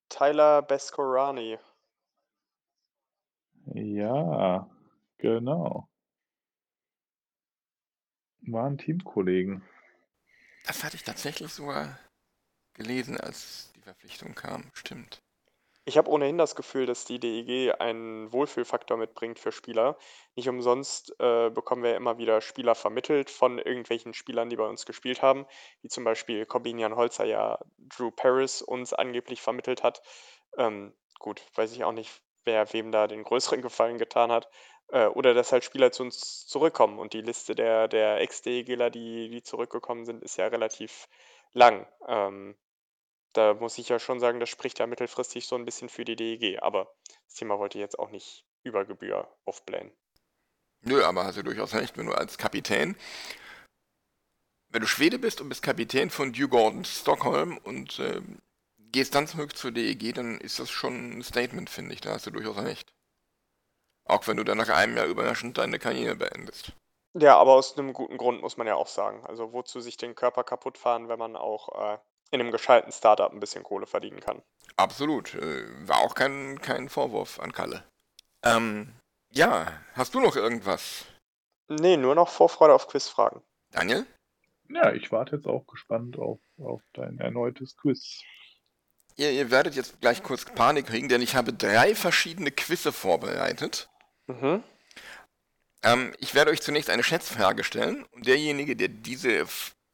[0.10, 1.58] Tyler Bescorani.
[3.74, 4.70] Ja,
[5.18, 5.90] genau.
[8.42, 9.64] Waren Teamkollegen.
[10.66, 11.98] Das hatte ich tatsächlich sogar
[12.74, 14.70] gelesen, als die Verpflichtung kam.
[14.74, 15.24] Stimmt.
[15.86, 19.98] Ich habe ohnehin das Gefühl, dass die DEG einen Wohlfühlfaktor mitbringt für Spieler.
[20.36, 24.86] Nicht umsonst äh, bekommen wir immer wieder Spieler vermittelt von irgendwelchen Spielern, die bei uns
[24.86, 25.46] gespielt haben,
[25.82, 30.02] wie zum Beispiel Corbinian Holzer ja Drew Paris uns angeblich vermittelt hat.
[30.58, 34.48] Ähm, gut, weiß ich auch nicht, wer wem da den größeren Gefallen getan hat.
[34.88, 36.98] Äh, oder dass halt Spieler zu uns zurückkommen.
[36.98, 41.10] Und die Liste der, der Ex-DEGler, die, die zurückgekommen sind, ist ja relativ
[41.52, 41.86] lang.
[42.08, 42.56] Ähm,
[43.34, 46.16] da muss ich ja schon sagen, das spricht ja mittelfristig so ein bisschen für die
[46.16, 46.62] DEG.
[46.62, 46.94] Aber
[47.26, 49.92] das Thema wollte ich jetzt auch nicht über Gebühr aufblähen.
[50.82, 52.96] Nö, aber hast du durchaus recht, wenn du als Kapitän,
[54.70, 58.22] wenn du Schwede bist und bist Kapitän von Dugordon Stockholm und äh,
[58.78, 62.02] gehst dann zurück zur DEG, dann ist das schon ein Statement, finde ich.
[62.02, 62.94] Da hast du durchaus recht.
[64.06, 66.74] Auch wenn du dann nach einem Jahr überraschend deine Karriere beendest.
[67.16, 69.26] Ja, aber aus einem guten Grund muss man ja auch sagen.
[69.26, 71.98] Also wozu sich den Körper kaputt fahren, wenn man auch äh,
[72.34, 74.42] in einem gescheiten Startup ein bisschen Kohle verdienen kann.
[74.76, 75.36] Absolut.
[75.36, 77.84] Äh, war auch kein, kein Vorwurf an Kalle.
[78.44, 78.92] Ähm,
[79.30, 81.06] ja, hast du noch irgendwas?
[81.70, 83.42] Nee, nur noch Vorfreude auf Quizfragen.
[83.72, 84.06] Daniel?
[84.70, 88.22] Ja, ich warte jetzt auch gespannt auf, auf dein erneutes Quiz.
[89.16, 93.90] Ihr, ihr werdet jetzt gleich kurz Panik kriegen, denn ich habe drei verschiedene Quizze vorbereitet.
[94.26, 94.64] Mhm.
[95.84, 99.46] Ähm, ich werde euch zunächst eine Schätzfrage stellen und derjenige, der diese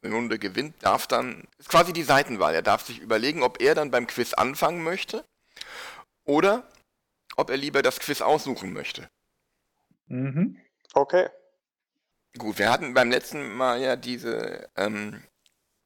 [0.04, 3.90] Runde gewinnt, darf dann, ist quasi die Seitenwahl, er darf sich überlegen, ob er dann
[3.90, 5.24] beim Quiz anfangen möchte
[6.24, 6.68] oder
[7.36, 9.08] ob er lieber das Quiz aussuchen möchte.
[10.06, 10.58] Mhm.
[10.94, 11.28] Okay.
[12.38, 15.22] Gut, wir hatten beim letzten Mal ja diese ähm,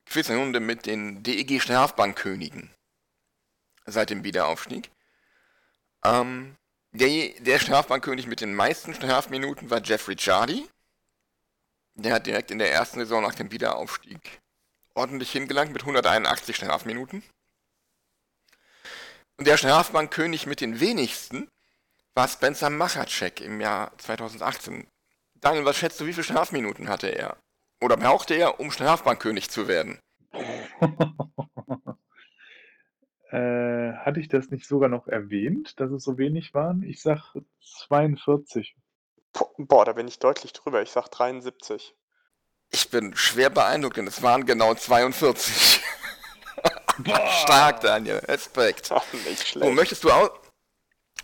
[0.07, 2.71] Quizrunde mit den DEG Strafbankkönigen
[3.87, 4.91] seit dem Wiederaufstieg.
[6.05, 6.57] Ähm,
[6.93, 10.69] der, der Strafbankkönig mit den meisten Strafminuten war Jeffrey Chardy.
[11.95, 14.41] Der hat direkt in der ersten Saison nach dem Wiederaufstieg
[14.95, 17.23] ordentlich hingelangt mit 181 Strafminuten.
[19.37, 21.49] Und der Strafbankkönig mit den wenigsten
[22.15, 24.87] war Spencer Machacek im Jahr 2018.
[25.41, 27.37] Daniel, was schätzt du, wie viele Strafminuten hatte er?
[27.81, 29.99] Oder brauchte er, um Strafbankkönig zu werden?
[33.31, 36.85] äh, hatte ich das nicht sogar noch erwähnt, dass es so wenig waren?
[36.85, 38.77] Ich sag 42.
[39.59, 40.83] Boah, da bin ich deutlich drüber.
[40.83, 41.95] Ich sag 73.
[42.71, 45.81] Ich bin schwer beeindruckt, denn es waren genau 42.
[47.43, 48.19] Stark, Daniel.
[48.19, 48.91] Respekt.
[48.91, 49.67] Ach, nicht schlecht.
[49.67, 50.31] So, möchtest du, au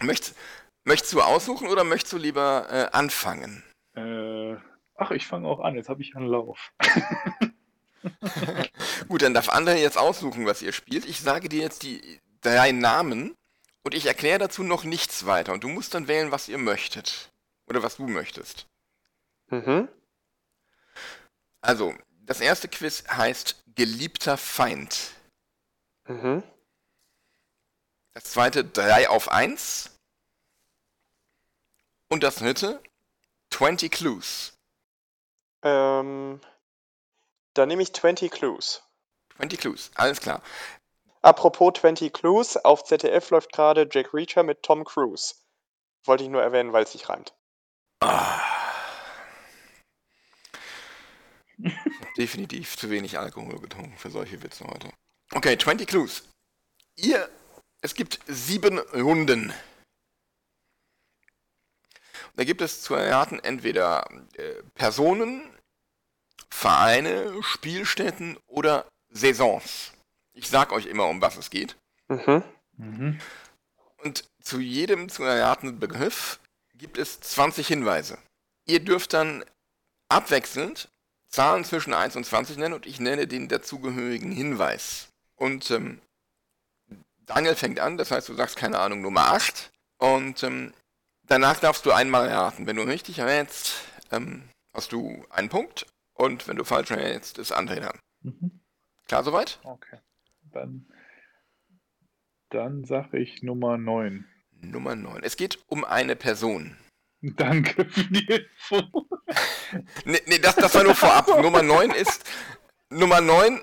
[0.01, 0.37] möchtest,
[0.85, 3.63] möchtest du aussuchen oder möchtest du lieber äh, anfangen?
[3.95, 4.57] Äh,
[4.97, 5.77] ach, ich fange auch an.
[5.77, 6.73] Jetzt habe ich einen Lauf.
[9.09, 11.05] Gut, dann darf André jetzt aussuchen, was ihr spielt.
[11.05, 13.37] Ich sage dir jetzt die drei Namen
[13.83, 15.53] und ich erkläre dazu noch nichts weiter.
[15.53, 17.30] Und du musst dann wählen, was ihr möchtet.
[17.71, 18.67] Oder was du möchtest.
[19.47, 19.89] Mhm.
[21.61, 25.13] Also, das erste Quiz heißt Geliebter Feind.
[26.09, 26.43] Mhm.
[28.13, 29.97] Das zweite 3 auf 1.
[32.09, 32.83] Und das dritte
[33.51, 34.53] 20 Clues.
[35.63, 36.41] Ähm,
[37.55, 38.83] dann nehme ich 20 Clues.
[39.37, 40.43] 20 Clues, alles klar.
[41.23, 45.37] Apropos 20 Clues, auf ZDF läuft gerade Jack Reacher mit Tom Cruise.
[46.05, 47.33] Wollte ich nur erwähnen, weil es sich reimt.
[48.01, 48.41] Ah.
[51.63, 54.91] Ich habe definitiv zu wenig Alkohol getrunken für solche Witze heute.
[55.33, 56.25] Okay, 20 Clues.
[56.97, 57.29] Ihr,
[57.83, 59.53] es gibt sieben Runden.
[62.37, 65.43] Da gibt es zu erraten entweder äh, Personen,
[66.49, 69.93] Vereine, Spielstätten oder Saisons.
[70.33, 71.77] Ich sag euch immer, um was es geht.
[72.09, 72.43] Mhm.
[72.77, 73.21] Mhm.
[73.99, 76.40] Und zu jedem zu erratenden Begriff
[76.81, 78.19] gibt es 20 Hinweise.
[78.67, 79.45] Ihr dürft dann
[80.09, 80.89] abwechselnd
[81.29, 85.09] Zahlen zwischen 1 und 20 nennen und ich nenne den dazugehörigen Hinweis.
[85.37, 86.01] Und ähm,
[87.27, 90.73] Daniel fängt an, das heißt, du sagst keine Ahnung Nummer 8 und ähm,
[91.23, 92.67] danach darfst du einmal erraten.
[92.67, 97.57] Wenn du richtig errätst, ähm, hast du einen Punkt und wenn du falsch errätst, ist
[97.57, 97.99] André dran.
[98.23, 98.61] Mhm.
[99.07, 99.61] Klar soweit?
[99.63, 99.99] Okay.
[100.51, 100.87] Dann,
[102.49, 104.30] dann sage ich Nummer 9.
[104.61, 105.23] Nummer 9.
[105.23, 106.77] Es geht um eine Person.
[107.23, 108.83] Danke für die Info.
[110.05, 111.29] Nee, nee das, das war nur vorab.
[111.43, 112.25] Nummer 9 ist.
[112.89, 113.61] Nummer 9.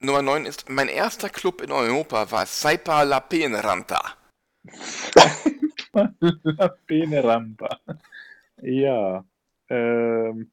[0.00, 0.68] Nummer 9 ist.
[0.68, 4.16] Mein erster Club in Europa war Saipa La Penranta.
[5.92, 7.80] La Pene Rampa.
[8.62, 9.24] Ja.
[9.68, 10.50] Ähm,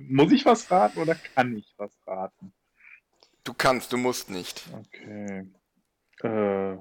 [0.00, 2.52] muss ich was raten oder kann ich was raten?
[3.44, 4.62] Du kannst, du musst nicht.
[4.72, 5.46] Okay.
[6.22, 6.76] Äh,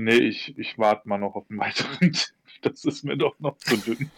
[0.00, 2.34] nee, ich, ich warte mal noch auf einen weiteren Tipp.
[2.62, 4.10] Das ist mir doch noch zu dünn.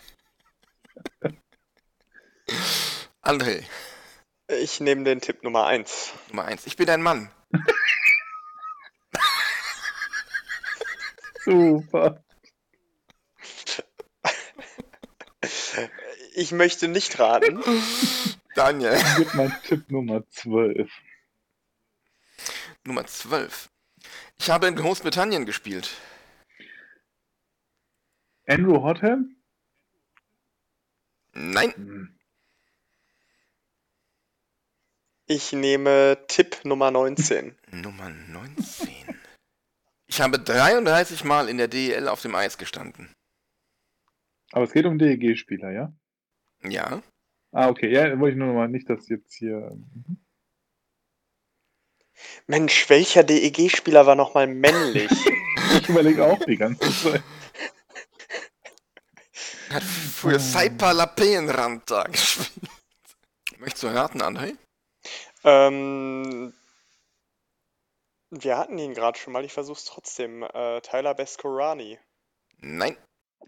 [3.23, 3.63] André,
[4.49, 6.13] Ich nehme den Tipp Nummer 1.
[6.31, 6.67] Nummer eins.
[6.67, 7.31] Ich bin ein Mann.
[11.45, 12.23] Super.
[16.35, 17.63] Ich möchte nicht raten.
[18.55, 20.91] Daniel, Gib mal Tipp Nummer 12.
[22.85, 23.70] Nummer 12.
[24.41, 26.01] Ich habe in Großbritannien gespielt.
[28.47, 29.37] Andrew Hotham?
[31.35, 32.17] Nein, Hm.
[35.27, 37.55] Ich nehme Tipp Nummer 19.
[37.71, 38.89] Nummer 19.
[40.07, 43.15] Ich habe 33 Mal in der DEL auf dem Eis gestanden.
[44.53, 45.93] Aber es geht um DEG-Spieler, ja?
[46.65, 47.03] Ja,
[47.53, 47.93] Ah, okay.
[47.93, 49.71] Ja, wollte ich nur noch mal nicht, dass jetzt hier.
[49.71, 50.19] mhm.
[52.47, 55.11] Mensch, welcher DEG-Spieler war nochmal männlich?
[55.83, 57.23] Ich überlege auch die ganze Zeit.
[59.73, 62.51] hat früher Saipa Lapeenrand da gespielt.
[63.59, 64.57] Möchtest du raten, André?
[65.45, 66.53] ähm,
[68.31, 70.43] wir hatten ihn gerade schon mal, ich versuch's trotzdem.
[70.43, 71.99] Äh, Tyler Beskorani.
[72.59, 72.97] Nein,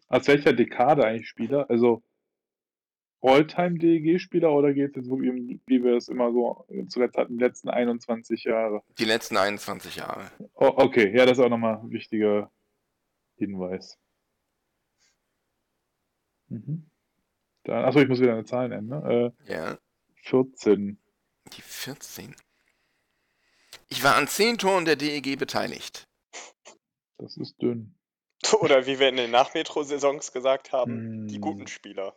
[0.08, 1.68] Aus welcher Dekade eigentlich Spieler?
[1.68, 2.02] Also
[3.22, 7.44] All-Time-DEG-Spieler oder geht es jetzt wirklich um, wie wir es immer so zuletzt hatten, die
[7.44, 8.82] letzten 21 Jahre?
[8.98, 10.30] die letzten 21 Jahre.
[10.54, 12.50] Oh, okay, ja, das ist auch nochmal ein wichtiger
[13.36, 13.96] Hinweis.
[16.48, 16.90] Mhm.
[17.64, 19.32] Dann, achso, ich muss wieder eine Zahl nennen, ne?
[19.46, 19.76] Ja, Äh,
[20.24, 20.98] 14.
[21.56, 22.34] die 14.
[23.88, 26.08] Ich war an 10 Toren der DEG beteiligt.
[27.18, 27.94] Das ist dünn.
[28.60, 31.40] Oder wie wir in den Nachmetro-Saisons gesagt haben, die Hm.
[31.40, 32.16] guten Spieler.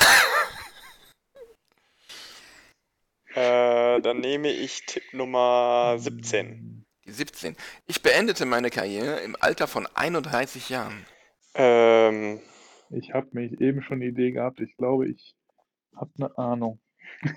[3.34, 6.84] äh, dann nehme ich Tipp Nummer 17.
[7.06, 7.56] Die 17.
[7.86, 11.04] Ich beendete meine Karriere im Alter von 31 Jahren.
[11.54, 12.40] Ähm,
[12.90, 14.60] Ich habe mich eben schon eine Idee gehabt.
[14.60, 15.34] Ich glaube, ich
[15.96, 16.80] habe eine Ahnung.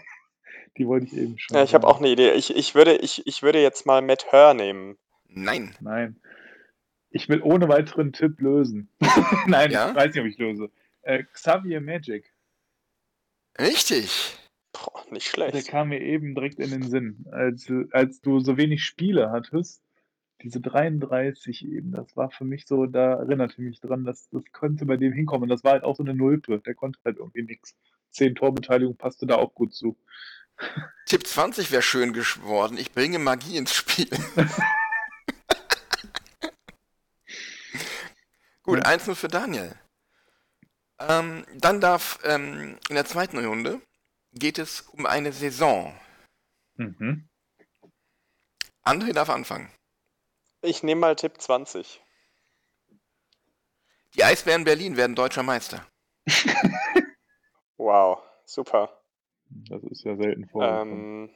[0.78, 1.55] Die wollte ich eben schon.
[1.55, 2.32] ja, ich habe auch eine Idee.
[2.32, 4.97] Ich, ich, würde, ich, ich würde jetzt mal Matt Hör nehmen.
[5.28, 5.76] Nein.
[5.80, 6.20] Nein.
[7.11, 8.89] Ich will ohne weiteren Tipp lösen.
[9.45, 9.89] Nein, Ja?
[9.89, 10.72] ich weiß nicht, ob ich löse.
[11.03, 12.32] Äh, Xavier Magic.
[13.59, 14.37] Richtig.
[14.71, 15.67] Boah, nicht Der schlecht.
[15.67, 17.25] kam mir eben direkt in den Sinn.
[17.31, 19.81] Als, als du so wenig Spiele hattest,
[20.41, 24.85] diese 33 eben, das war für mich so, da erinnerte mich dran, dass das könnte
[24.85, 25.43] bei dem hinkommen.
[25.43, 26.59] Und das war halt auch so eine Nulpe.
[26.59, 27.75] Der konnte halt irgendwie nichts.
[28.09, 29.97] Zehn Torbeteiligung passte da auch gut zu.
[31.05, 32.77] Tipp 20 wäre schön geworden.
[32.77, 34.09] Ich bringe Magie ins Spiel.
[38.63, 38.91] Gut, Ja.
[38.93, 39.75] 1-0 für Daniel.
[40.99, 43.81] Ähm, dann darf ähm, in der zweiten Runde
[44.33, 45.97] geht es um eine Saison.
[46.75, 47.27] Mhm.
[48.83, 49.71] André darf anfangen.
[50.61, 52.01] Ich nehme mal Tipp 20.
[54.15, 55.85] Die Eisbären Berlin werden deutscher Meister.
[57.83, 59.01] Wow, super.
[59.49, 61.29] Das ist ja selten vorgekommen.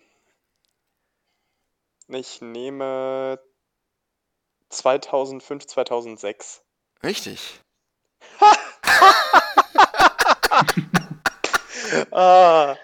[2.08, 3.38] Ähm, ich nehme
[4.70, 6.64] 2005, 2006.
[7.03, 7.60] Richtig.
[12.12, 12.76] Ah.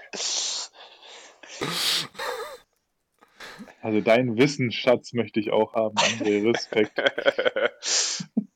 [3.81, 6.51] Also deinen Wissensschatz möchte ich auch haben, André.
[6.51, 6.99] Respekt.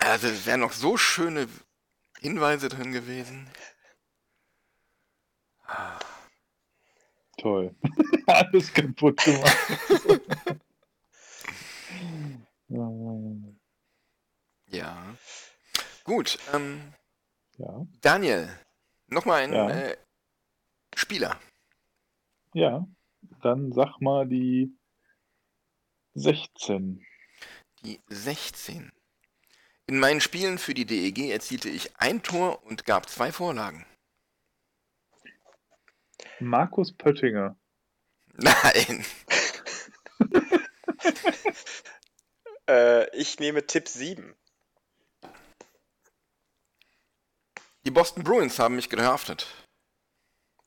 [0.00, 1.48] Also es wären noch so schöne
[2.20, 3.48] Hinweise drin gewesen.
[7.38, 7.74] Toll.
[8.26, 9.56] Alles kaputt gemacht.
[14.66, 15.14] Ja.
[16.02, 16.92] Gut, ähm,
[17.58, 18.48] ja, Daniel,
[19.08, 19.70] nochmal ein Ja.
[19.70, 19.96] äh,
[20.96, 21.38] Spieler.
[22.52, 22.86] ja.
[23.42, 24.76] Dann sag mal die
[26.14, 27.04] 16.
[27.82, 28.92] Die 16.
[29.86, 33.86] In meinen Spielen für die DEG erzielte ich ein Tor und gab zwei Vorlagen.
[36.38, 37.56] Markus Pöttinger.
[38.34, 39.04] Nein.
[42.68, 44.34] äh, ich nehme Tipp 7.
[47.86, 49.46] Die Boston Bruins haben mich gedraftet.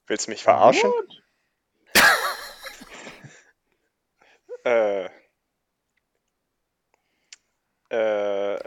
[0.05, 0.89] Willst du mich verarschen?
[0.89, 1.23] What?
[4.65, 5.05] Äh,
[7.89, 8.59] äh,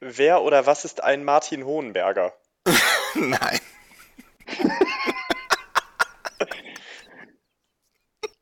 [0.00, 2.34] wer oder was ist ein Martin Hohenberger?
[3.14, 3.60] Nein.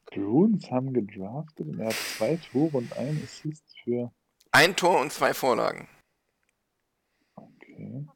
[0.07, 4.13] Bruins haben gedraftet und er hat zwei Tore und einen Assist für.
[4.51, 5.89] Ein Tor und zwei Vorlagen.
[7.37, 8.09] Okay.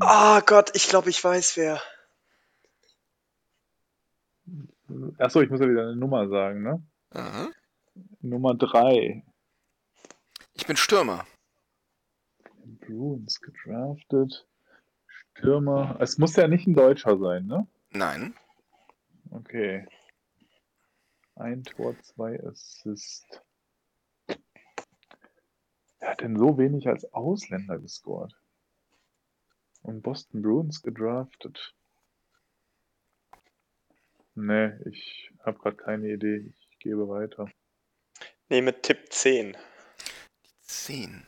[0.00, 1.80] Ah Gott, ich glaube, ich weiß wer.
[5.18, 6.82] Achso, ich muss ja wieder eine Nummer sagen, ne?
[7.10, 7.50] Aha.
[8.20, 9.24] Nummer 3.
[10.54, 11.26] Ich bin Stürmer.
[12.80, 14.46] Bruins gedraftet.
[15.06, 15.96] Stürmer.
[16.00, 17.66] Es muss ja nicht ein Deutscher sein, ne?
[17.90, 18.34] Nein.
[19.30, 19.86] Okay.
[21.34, 23.42] Ein Tor, zwei Assist.
[25.98, 28.34] Wer hat denn so wenig als Ausländer gescored?
[29.86, 31.72] Und Boston Bruins gedraftet.
[34.34, 36.52] Ne, ich habe gerade keine Idee.
[36.58, 37.48] Ich gebe weiter.
[38.48, 39.56] Nee, mit Tipp 10.
[40.62, 41.24] 10.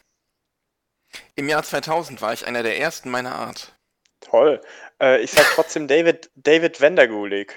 [1.37, 3.79] Im Jahr 2000 war ich einer der ersten meiner Art.
[4.19, 4.61] Toll.
[5.01, 7.55] Äh, ich sag trotzdem David, David Vandergulik.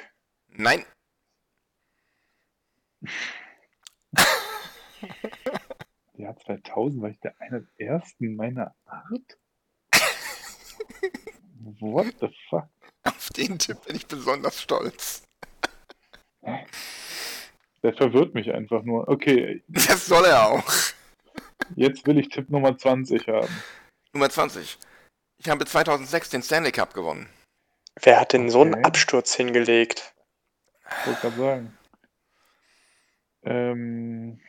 [0.49, 0.85] Nein.
[6.13, 9.40] Jahr 2000 war ich der einer der ersten meiner Art?
[11.79, 12.67] What the fuck?
[13.03, 15.23] Auf den Tipp bin ich besonders stolz.
[17.83, 19.07] Der verwirrt mich einfach nur.
[19.07, 20.63] Okay, Das soll er auch.
[21.75, 23.63] jetzt will ich Tipp Nummer 20 haben.
[24.13, 24.77] Nummer 20.
[25.37, 27.27] Ich habe 2006 den Stanley Cup gewonnen.
[28.01, 28.83] Wer hat denn so einen Okay.
[28.85, 30.13] Absturz hingelegt?
[31.01, 31.77] Ich wollte gerade sagen.
[33.43, 34.39] Ähm,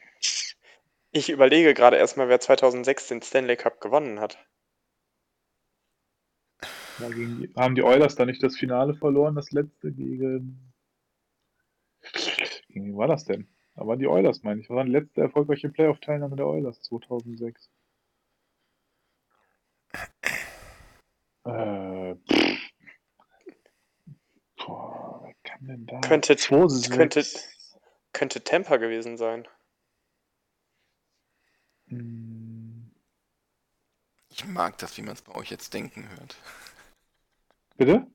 [1.11, 4.39] Ich überlege gerade erstmal, wer 2006 den Stanley Cup gewonnen hat.
[7.11, 10.73] Gegen die, haben die Oilers da nicht das Finale verloren, das letzte gegen.
[12.69, 13.49] Gegen wen war das denn?
[13.75, 14.69] Da waren die Oilers, meine ich.
[14.69, 17.71] Das war die letzte erfolgreiche Playoff-Teilnahme der Oilers 2006.
[21.45, 22.15] Äh.
[24.57, 26.01] Boah, wer kann denn da?
[26.01, 26.97] Könnte, 2006?
[26.97, 27.25] könnte,
[28.13, 29.49] könnte Tampa gewesen sein.
[31.89, 32.91] Hm,
[34.31, 36.37] Ich mag das, wie man es bei euch jetzt denken hört.
[37.85, 38.07] Bitte?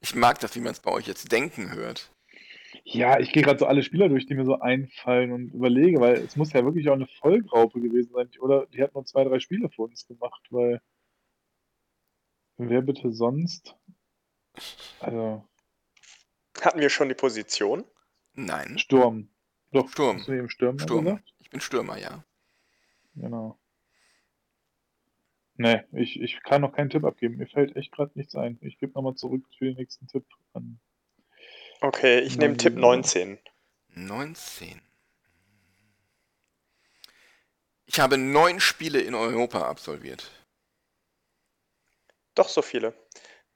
[0.00, 2.12] Ich mag das, wie man es bei euch jetzt denken hört.
[2.84, 6.14] Ja, ich gehe gerade so alle Spieler durch, die mir so einfallen und überlege, weil
[6.18, 8.30] es muss ja wirklich auch eine Vollgraupe gewesen sein.
[8.40, 10.80] Oder die hat nur zwei, drei Spiele für uns gemacht, weil
[12.58, 13.76] wer bitte sonst?
[15.00, 15.44] Also
[16.60, 17.84] Hatten wir schon die Position?
[18.34, 18.78] Nein.
[18.78, 19.30] Sturm.
[19.72, 20.18] Doch, Sturm.
[20.18, 21.04] Hast du eben Sturm, Sturm.
[21.04, 21.34] gesagt?
[21.40, 22.24] Ich bin Stürmer, ja.
[23.16, 23.58] Genau.
[25.60, 27.36] Nee, ich, ich kann noch keinen Tipp abgeben.
[27.36, 28.58] Mir fällt echt gerade nichts ein.
[28.62, 30.78] Ich gebe nochmal zurück für den nächsten Tipp an.
[31.80, 32.78] Okay, ich nehme Tipp ja.
[32.78, 33.40] 19.
[33.88, 34.80] 19.
[37.86, 40.30] Ich habe neun Spiele in Europa absolviert.
[42.36, 42.94] Doch so viele.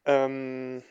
[0.05, 0.82] Ähm,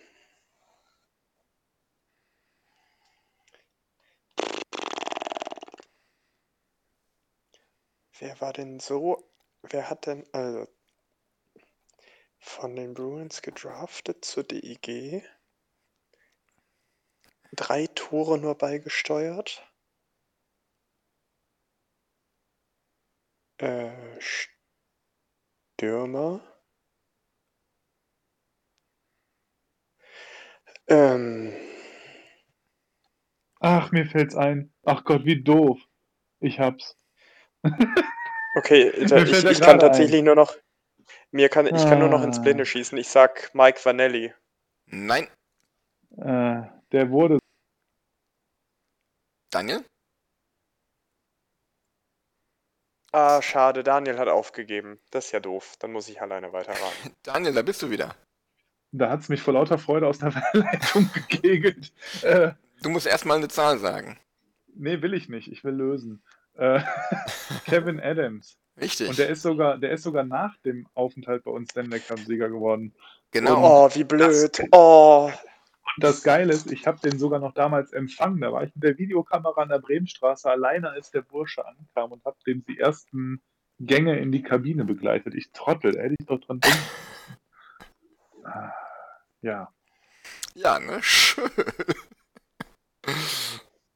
[8.19, 9.29] wer war denn so?
[9.63, 10.67] Wer hat denn also
[12.41, 15.23] von den Bruins gedraftet zur DEG?
[17.53, 19.65] Drei Tore nur beigesteuert.
[23.57, 23.91] Äh,
[25.77, 26.41] Stürmer.
[30.87, 31.53] Ähm,
[33.59, 34.73] Ach, mir fällt's ein.
[34.83, 35.79] Ach Gott, wie doof.
[36.39, 36.97] Ich hab's.
[38.55, 40.55] okay, da, ich, ich kann tatsächlich nur noch.
[41.31, 42.41] Mir kann, ich kann nur noch ins Ah.
[42.41, 42.97] Blinde schießen.
[42.97, 44.33] Ich sag Mike Vanelli.
[44.87, 45.27] Nein.
[46.17, 47.39] Äh, der wurde
[49.49, 49.85] Daniel?
[53.13, 54.99] Ah, schade, Daniel hat aufgegeben.
[55.11, 55.75] Das ist ja doof.
[55.79, 57.15] Dann muss ich alleine weiterraten.
[57.23, 58.15] Daniel, da bist du wieder.
[58.93, 61.93] Da hat's mich vor lauter Freude aus der Leitung gekegelt.
[62.23, 62.53] Äh,
[62.83, 64.19] Du musst erstmal eine Zahl sagen.
[64.73, 65.47] nee, will ich nicht.
[65.51, 66.23] Ich will lösen.
[66.55, 66.81] Äh,
[67.65, 68.57] Kevin Adams.
[68.79, 69.09] Richtig.
[69.09, 72.93] Und der ist sogar, der ist sogar nach dem Aufenthalt bei uns Stanley Cup-Sieger geworden.
[73.31, 73.85] genau.
[73.85, 74.61] Oh, wie blöd.
[74.71, 75.25] Oh,
[75.95, 78.39] Und das Geile ist, ich habe den sogar noch damals empfangen.
[78.41, 82.23] Da war ich mit der Videokamera an der Bremenstraße alleine, als der Bursche ankam und
[82.25, 83.41] habe den die ersten
[83.79, 85.33] Gänge in die Kabine begleitet.
[85.35, 86.77] Ich trottel, da hätte ich doch dran denken
[88.37, 88.45] müssen.
[88.45, 88.71] Ah,
[89.41, 89.69] Ja,
[90.55, 90.97] Ja, ne?
[91.03, 91.49] Schön.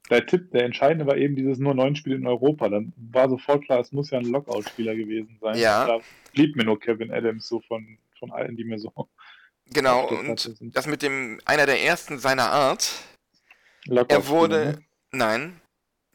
[0.10, 2.70] Der Tipp, der entscheidende war eben dieses nur neun Spiele in Europa.
[2.70, 5.58] Dann war sofort klar, es muss ja ein Lockout-Spieler gewesen sein.
[5.58, 5.88] Ja.
[5.88, 6.00] Da
[6.34, 8.92] blieb mir nur Kevin Adams so von, von allen, die mir so
[9.68, 10.08] Genau.
[10.08, 12.92] Und das mit dem einer der ersten seiner Art.
[13.88, 14.66] Er Lockout-Spieler, wurde.
[14.66, 14.84] ne?
[15.12, 15.62] Nein.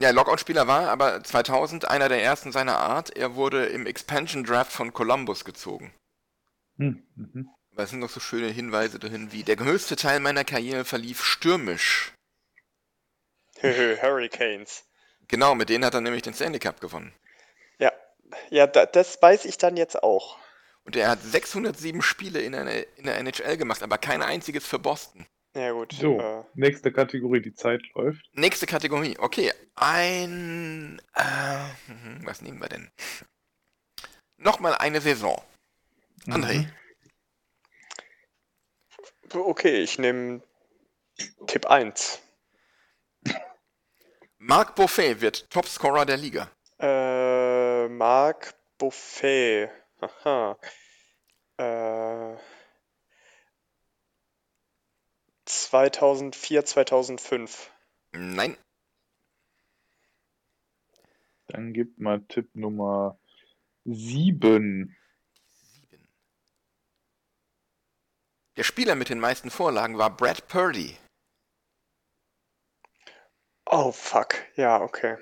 [0.00, 3.14] Ja, Lockout-Spieler war, aber 2000 einer der ersten seiner Art.
[3.16, 5.92] Er wurde im Expansion Draft von Columbus gezogen.
[6.78, 7.50] Hm, mhm.
[7.76, 12.12] Es sind noch so schöne Hinweise dahin wie: Der größte Teil meiner Karriere verlief stürmisch.
[14.02, 14.84] Hurricanes.
[15.28, 17.14] Genau, mit denen hat er nämlich den Stanley Cup gewonnen.
[18.50, 20.38] Ja, da, das weiß ich dann jetzt auch.
[20.84, 24.78] Und er hat 607 Spiele in, eine, in der NHL gemacht, aber kein einziges für
[24.78, 25.26] Boston.
[25.54, 25.92] Ja gut.
[25.92, 28.24] So, Äh, nächste Kategorie, die Zeit läuft.
[28.32, 29.16] Nächste Kategorie.
[29.18, 31.02] Okay, ein.
[31.14, 32.90] Äh, mhm, was nehmen wir denn?
[34.36, 35.42] Nochmal eine Saison.
[36.26, 36.66] André.
[39.32, 39.40] Mhm.
[39.40, 40.42] okay, ich nehme
[41.46, 42.22] Tipp 1.
[44.42, 46.50] Marc Buffet wird Topscorer der Liga.
[46.78, 49.68] Äh, Marc Buffet.
[50.00, 50.58] Aha.
[51.58, 52.38] Äh,
[55.44, 57.70] 2004, 2005.
[58.12, 58.56] Nein.
[61.48, 63.20] Dann gibt mal Tipp Nummer
[63.84, 64.96] 7.
[65.44, 66.08] Sieben.
[68.56, 70.96] Der Spieler mit den meisten Vorlagen war Brad Purdy.
[73.72, 74.34] Oh, fuck.
[74.56, 75.16] Ja, okay.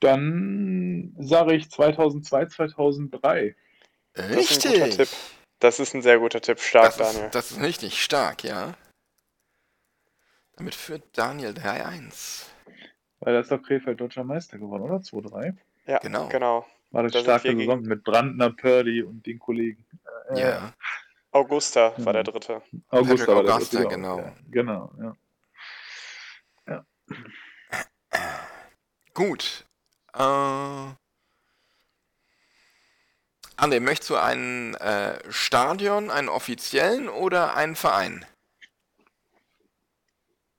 [0.00, 3.56] Dann sage ich 2002, 2003.
[4.12, 5.08] Das ist ein guter Tipp.
[5.60, 6.60] Das ist ein sehr guter Tipp.
[6.60, 7.24] Stark, Das Daniel.
[7.26, 8.74] ist, das ist richtig stark, ja.
[10.56, 12.44] Damit führt Daniel 3-1.
[13.20, 14.96] Weil da ist doch Krefeld deutscher Meister geworden, oder?
[14.96, 15.56] 2-3.
[15.86, 16.28] Ja, genau.
[16.28, 16.66] genau.
[16.90, 19.84] War das Da starke Saison mit Brandner, Purdy und den Kollegen.
[20.30, 20.74] Äh, Ja.
[21.32, 22.62] Augusta war der dritte.
[22.90, 24.18] Augusta Patrick war das Augusta, dritte, genau.
[24.18, 25.16] Ja, genau, ja.
[29.14, 29.64] Gut.
[30.12, 30.18] Äh,
[33.56, 38.26] André, möchtest du ein äh, Stadion, einen offiziellen oder einen Verein?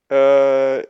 [0.10, 0.84] Äh,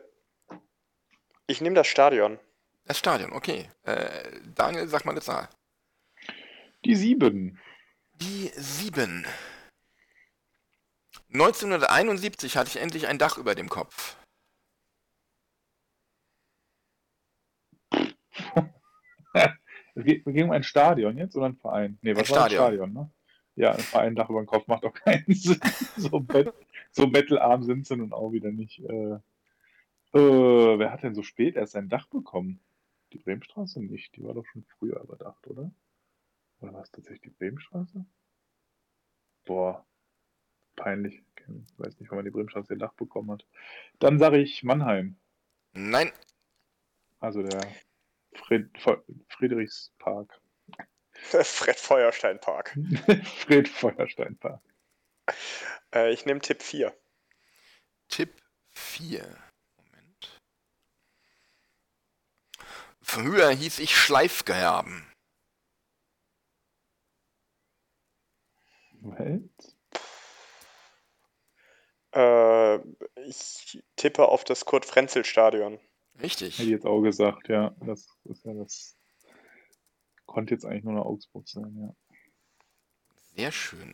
[1.48, 2.38] ich nehme das Stadion.
[2.84, 3.70] Das Stadion, okay.
[3.82, 5.48] Äh, Daniel, sag mal eine Zahl.
[6.84, 7.58] Die 7.
[8.14, 9.26] Die 7.
[11.32, 14.16] 1971 hatte ich endlich ein Dach über dem Kopf.
[19.94, 21.98] Es geht, ging um ein Stadion jetzt oder ein Verein?
[22.02, 22.60] Nee, was Ein war ein Stadion.
[22.64, 23.10] Stadion, ne?
[23.54, 25.60] Ja, ein Verein Dach über den Kopf macht doch keinen Sinn.
[25.96, 26.52] So, bet
[26.90, 28.80] so bettelarm sind sie nun auch wieder nicht.
[28.80, 29.14] Äh,
[30.12, 32.60] äh, wer hat denn so spät erst ein Dach bekommen?
[33.12, 34.14] Die Bremenstraße nicht.
[34.16, 35.70] Die war doch schon früher überdacht, oder?
[36.60, 38.04] Oder war es tatsächlich die Bremenstraße?
[39.46, 39.86] Boah,
[40.74, 41.22] peinlich.
[41.36, 43.46] Ich weiß nicht, wann man die Bremenstraße ihr Dach bekommen hat.
[44.00, 45.16] Dann sage ich Mannheim.
[45.74, 46.10] Nein,
[47.20, 47.60] Also der
[48.36, 48.70] Fried
[49.28, 50.30] Friedrichspark.
[51.44, 52.76] Fred Feuerstein Park.
[53.24, 54.60] Fred Feuerstein-Park.
[55.94, 56.94] Äh, ich nehme Tipp 4.
[58.08, 59.22] Tipp 4.
[59.76, 60.40] Moment.
[63.00, 65.10] Früher hieß ich Schleifgerben.
[69.00, 69.76] Welt?
[72.12, 72.78] Äh,
[73.28, 75.80] ich tippe auf das Kurt-Frenzel-Stadion.
[76.20, 76.54] Richtig.
[76.54, 77.74] Hätte ich jetzt auch gesagt, ja.
[77.80, 78.96] Das ist ja das.
[80.24, 82.16] Konnte jetzt eigentlich nur noch Augsburg sein, ja.
[83.34, 83.92] Sehr schön.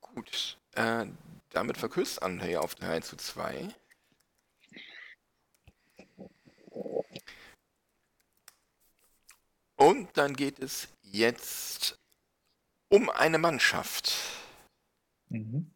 [0.00, 0.58] Gut.
[0.74, 1.06] Äh,
[1.50, 3.68] damit verkürzt André auf 3 zu 2.
[9.76, 11.98] Und dann geht es jetzt
[12.88, 14.12] um eine Mannschaft.
[15.28, 15.74] Mhm.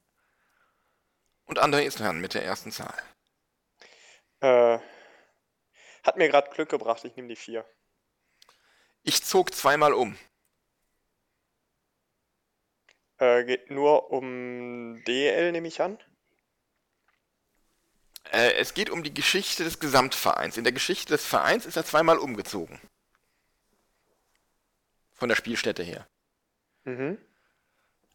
[1.45, 2.95] Und André ist dran mit der ersten Zahl.
[4.41, 4.79] Äh,
[6.03, 7.05] hat mir gerade Glück gebracht.
[7.05, 7.65] Ich nehme die 4.
[9.03, 10.17] Ich zog zweimal um.
[13.19, 15.99] Äh, geht nur um DL, nehme ich an.
[18.33, 20.57] Äh, es geht um die Geschichte des Gesamtvereins.
[20.57, 22.81] In der Geschichte des Vereins ist er zweimal umgezogen.
[25.13, 26.07] Von der Spielstätte her.
[26.85, 27.19] Mhm.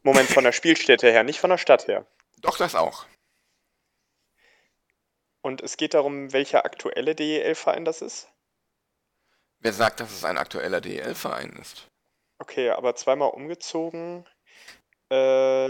[0.01, 2.05] Moment, von der Spielstätte her, nicht von der Stadt her.
[2.41, 3.05] Doch, das auch.
[5.45, 8.33] Und es geht darum, welcher aktuelle DEL-Verein das ist?
[9.59, 11.87] Wer sagt, dass es ein aktueller DEL-Verein ist?
[12.39, 14.25] Okay, aber zweimal umgezogen
[15.11, 15.67] äh,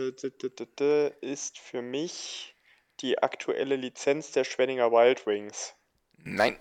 [1.20, 2.56] ist für mich
[3.02, 5.76] die aktuelle Lizenz der Schwenninger Wild Wings.
[6.20, 6.58] Nein.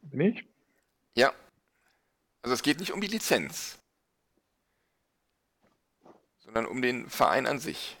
[0.00, 0.48] Bin ich?
[1.12, 1.34] Ja.
[2.40, 3.78] Also es geht nicht um die Lizenz,
[6.38, 7.98] sondern um den Verein an sich.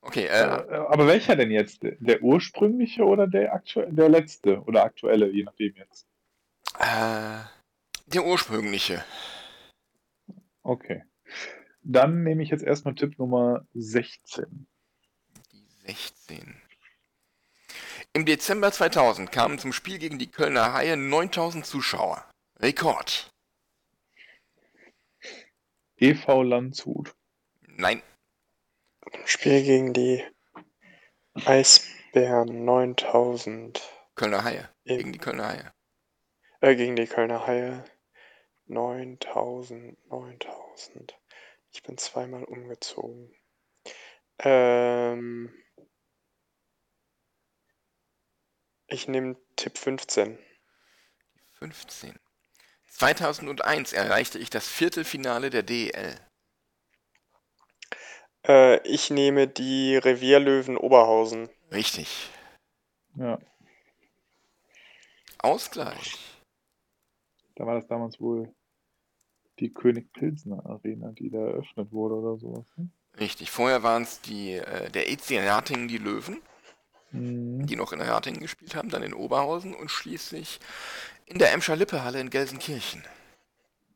[0.00, 1.80] Okay, Äh, äh, aber welcher denn jetzt?
[1.82, 6.06] Der ursprüngliche oder der aktuelle, der letzte oder aktuelle, je nachdem jetzt.
[6.78, 7.40] äh,
[8.06, 9.04] der ursprüngliche.
[10.62, 11.04] Okay.
[11.82, 14.66] Dann nehme ich jetzt erstmal Tipp Nummer 16.
[15.52, 16.60] Die 16.
[18.12, 22.24] Im Dezember 2000 kamen zum Spiel gegen die Kölner Haie 9000 Zuschauer.
[22.60, 23.30] Rekord.
[25.96, 27.14] EV Landshut.
[27.66, 28.02] Nein,
[29.24, 30.24] Spiel gegen die
[31.44, 31.86] Eis.
[32.12, 33.82] Bären 9000.
[34.14, 34.68] Kölner Haie.
[34.84, 34.96] Ja.
[34.96, 35.72] Gegen die Kölner Haie.
[36.60, 37.84] Äh, gegen die Kölner Haie.
[38.66, 41.18] 9000, 9000.
[41.70, 43.34] Ich bin zweimal umgezogen.
[44.38, 45.52] Ähm,
[48.86, 50.38] ich nehme Tipp 15.
[51.58, 52.18] 15.
[52.86, 56.27] 2001 erreichte ich das Viertelfinale der DEL.
[58.46, 61.48] Äh, ich nehme die Revierlöwen Oberhausen.
[61.72, 62.30] Richtig.
[63.16, 63.38] Ja,
[65.38, 66.16] Ausgleich.
[67.56, 68.52] da war das damals wohl
[69.58, 72.66] die König Pilsner Arena, die da eröffnet wurde oder sowas.
[72.76, 72.88] Ne?
[73.18, 73.50] Richtig.
[73.50, 76.40] Vorher waren es die, äh, der EC Ratingen, die Löwen,
[77.10, 77.66] Mhm.
[77.66, 80.60] die noch in Ratingen gespielt haben, dann in Oberhausen und schließlich
[81.26, 83.04] in der Emscher Lippehalle in Gelsenkirchen.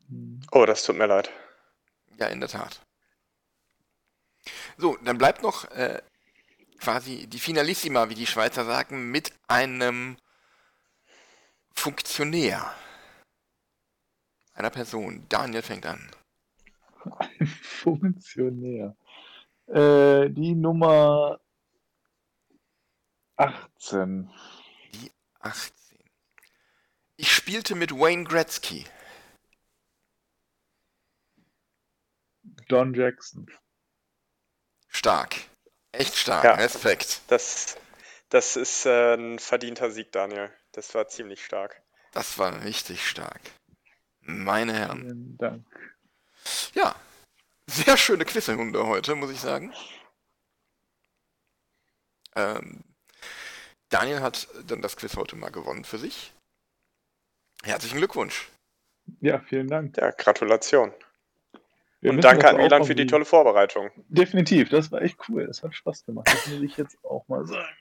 [0.09, 0.41] Mhm.
[0.51, 1.29] Oh, das tut mir leid.
[2.17, 2.81] Ja, in der Tat.
[4.83, 6.01] So, dann bleibt noch äh,
[6.77, 10.17] quasi die Finalissima, wie die Schweizer sagen, mit einem
[11.73, 12.75] Funktionär.
[14.53, 15.25] Einer Person.
[15.29, 16.11] Daniel fängt an.
[17.17, 18.97] Ein Funktionär.
[19.67, 21.39] Äh, die Nummer
[23.37, 24.29] 18.
[25.39, 25.97] 18.
[27.15, 28.85] Ich spielte mit Wayne Gretzky.
[32.67, 33.47] Don Jackson.
[34.95, 35.35] Stark.
[35.91, 36.43] Echt stark.
[36.43, 36.53] Ja.
[36.55, 37.21] Respekt.
[37.27, 37.77] Das,
[38.29, 40.51] das ist äh, ein verdienter Sieg, Daniel.
[40.71, 41.81] Das war ziemlich stark.
[42.13, 43.41] Das war richtig stark.
[44.21, 45.01] Meine Herren.
[45.01, 45.65] Vielen Dank.
[46.73, 46.95] Ja.
[47.67, 49.73] Sehr schöne Quizrunde heute, muss ich sagen.
[52.35, 52.83] Ähm,
[53.89, 56.33] Daniel hat dann das Quiz heute mal gewonnen für sich.
[57.63, 58.49] Herzlichen Glückwunsch.
[59.21, 59.97] Ja, vielen Dank.
[59.97, 60.93] Ja, Gratulation.
[62.03, 63.89] Wir Und danke das an Milan für die tolle Vorbereitung.
[64.09, 65.47] Definitiv, das war echt cool.
[65.47, 66.27] Das hat Spaß gemacht.
[66.27, 67.73] Das will ich jetzt auch mal sagen.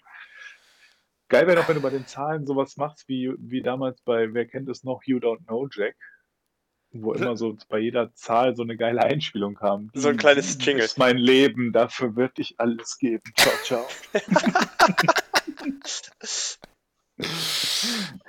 [1.28, 4.47] Geil wäre doch, wenn du bei den Zahlen sowas machst, wie, wie damals bei Wer
[4.47, 5.97] kennt es noch, You Don't Know Jack.
[6.93, 9.90] Wo immer so bei jeder Zahl so eine geile Einspielung kam.
[9.93, 10.85] So ein kleines Jingle.
[10.85, 13.24] ist mein Leben, dafür würde ich alles geben.
[13.36, 13.89] Ciao, ciao.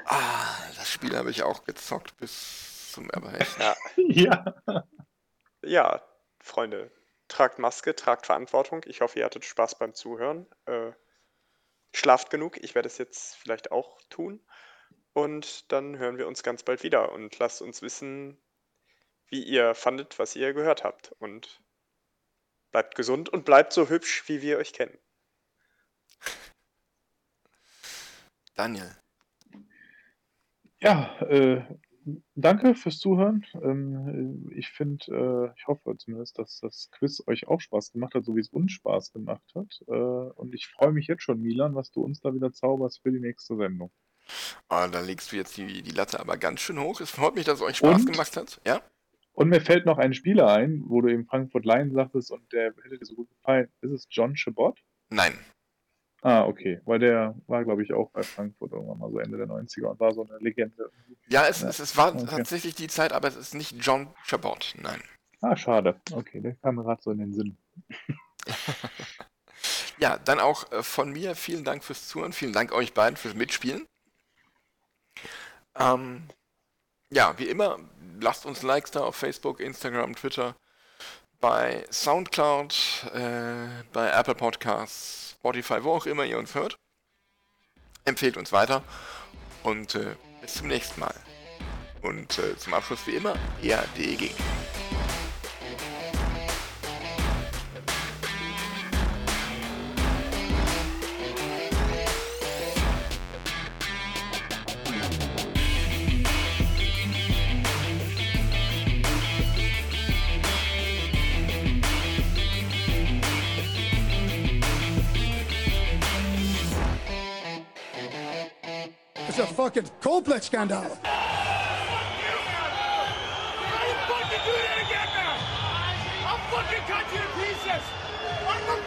[0.05, 3.47] Ah, das Spiel habe ich auch gezockt bis zum Erbrechen.
[3.59, 3.75] Ja.
[4.65, 4.83] ja.
[5.63, 6.03] Ja,
[6.39, 6.91] Freunde,
[7.27, 8.83] tragt Maske, tragt Verantwortung.
[8.85, 10.47] Ich hoffe, ihr hattet Spaß beim Zuhören.
[10.65, 10.91] Äh,
[11.93, 12.57] schlaft genug.
[12.63, 14.41] Ich werde es jetzt vielleicht auch tun.
[15.13, 18.37] Und dann hören wir uns ganz bald wieder und lasst uns wissen,
[19.27, 21.11] wie ihr fandet, was ihr gehört habt.
[21.19, 21.61] Und
[22.71, 24.97] bleibt gesund und bleibt so hübsch, wie wir euch kennen.
[28.55, 28.95] Daniel.
[30.79, 31.63] Ja, äh,
[32.35, 33.45] danke fürs Zuhören.
[33.53, 38.25] Ähm, ich finde, äh, ich hoffe zumindest, dass das Quiz euch auch Spaß gemacht hat,
[38.25, 39.81] so wie es uns Spaß gemacht hat.
[39.87, 43.11] Äh, und ich freue mich jetzt schon, Milan, was du uns da wieder zauberst für
[43.11, 43.91] die nächste Sendung.
[44.69, 47.01] Ah, da legst du jetzt die, die Latte aber ganz schön hoch.
[47.01, 48.11] Es freut mich, dass es euch Spaß Und?
[48.11, 48.61] gemacht hat.
[48.65, 48.81] Ja?
[49.33, 52.73] Und mir fällt noch ein Spieler ein, wo du eben Frankfurt Lion sagtest und der
[52.83, 53.67] hätte dir so gut gefallen.
[53.81, 54.79] Ist es John Chabot?
[55.09, 55.33] Nein.
[56.23, 56.79] Ah, okay.
[56.85, 59.99] Weil der war, glaube ich, auch bei Frankfurt irgendwann mal so Ende der 90er und
[59.99, 60.89] war so eine Legende.
[61.27, 62.25] Ja, es, Ja, es, es war okay.
[62.29, 64.73] tatsächlich die Zeit, aber es ist nicht John Chabot.
[64.81, 65.01] Nein.
[65.41, 65.99] Ah, schade.
[66.13, 67.57] Okay, der kam mir gerade so in den Sinn.
[69.99, 73.35] Ja, dann auch äh, von mir vielen Dank fürs Zuhören, vielen Dank euch beiden fürs
[73.35, 73.87] Mitspielen.
[75.75, 76.27] Ähm,
[77.09, 77.79] ja, wie immer,
[78.19, 80.55] lasst uns Likes da auf Facebook, Instagram, Twitter,
[81.43, 82.73] bei Soundcloud,
[83.13, 86.77] äh, bei Apple Podcasts, Spotify, wo auch immer ihr uns hört.
[88.05, 88.81] Empfehlt uns weiter
[89.63, 91.13] und äh, bis zum nächsten Mal.
[92.01, 94.31] Und äh, zum Abschluss wie immer, EADG.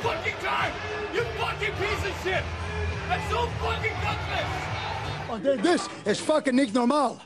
[0.03, 0.73] Fucking time.
[1.15, 2.43] You fucking piece of shit.
[3.09, 4.67] That's so fucking gutless.
[5.29, 7.21] Oh, This is fucking nicht normal.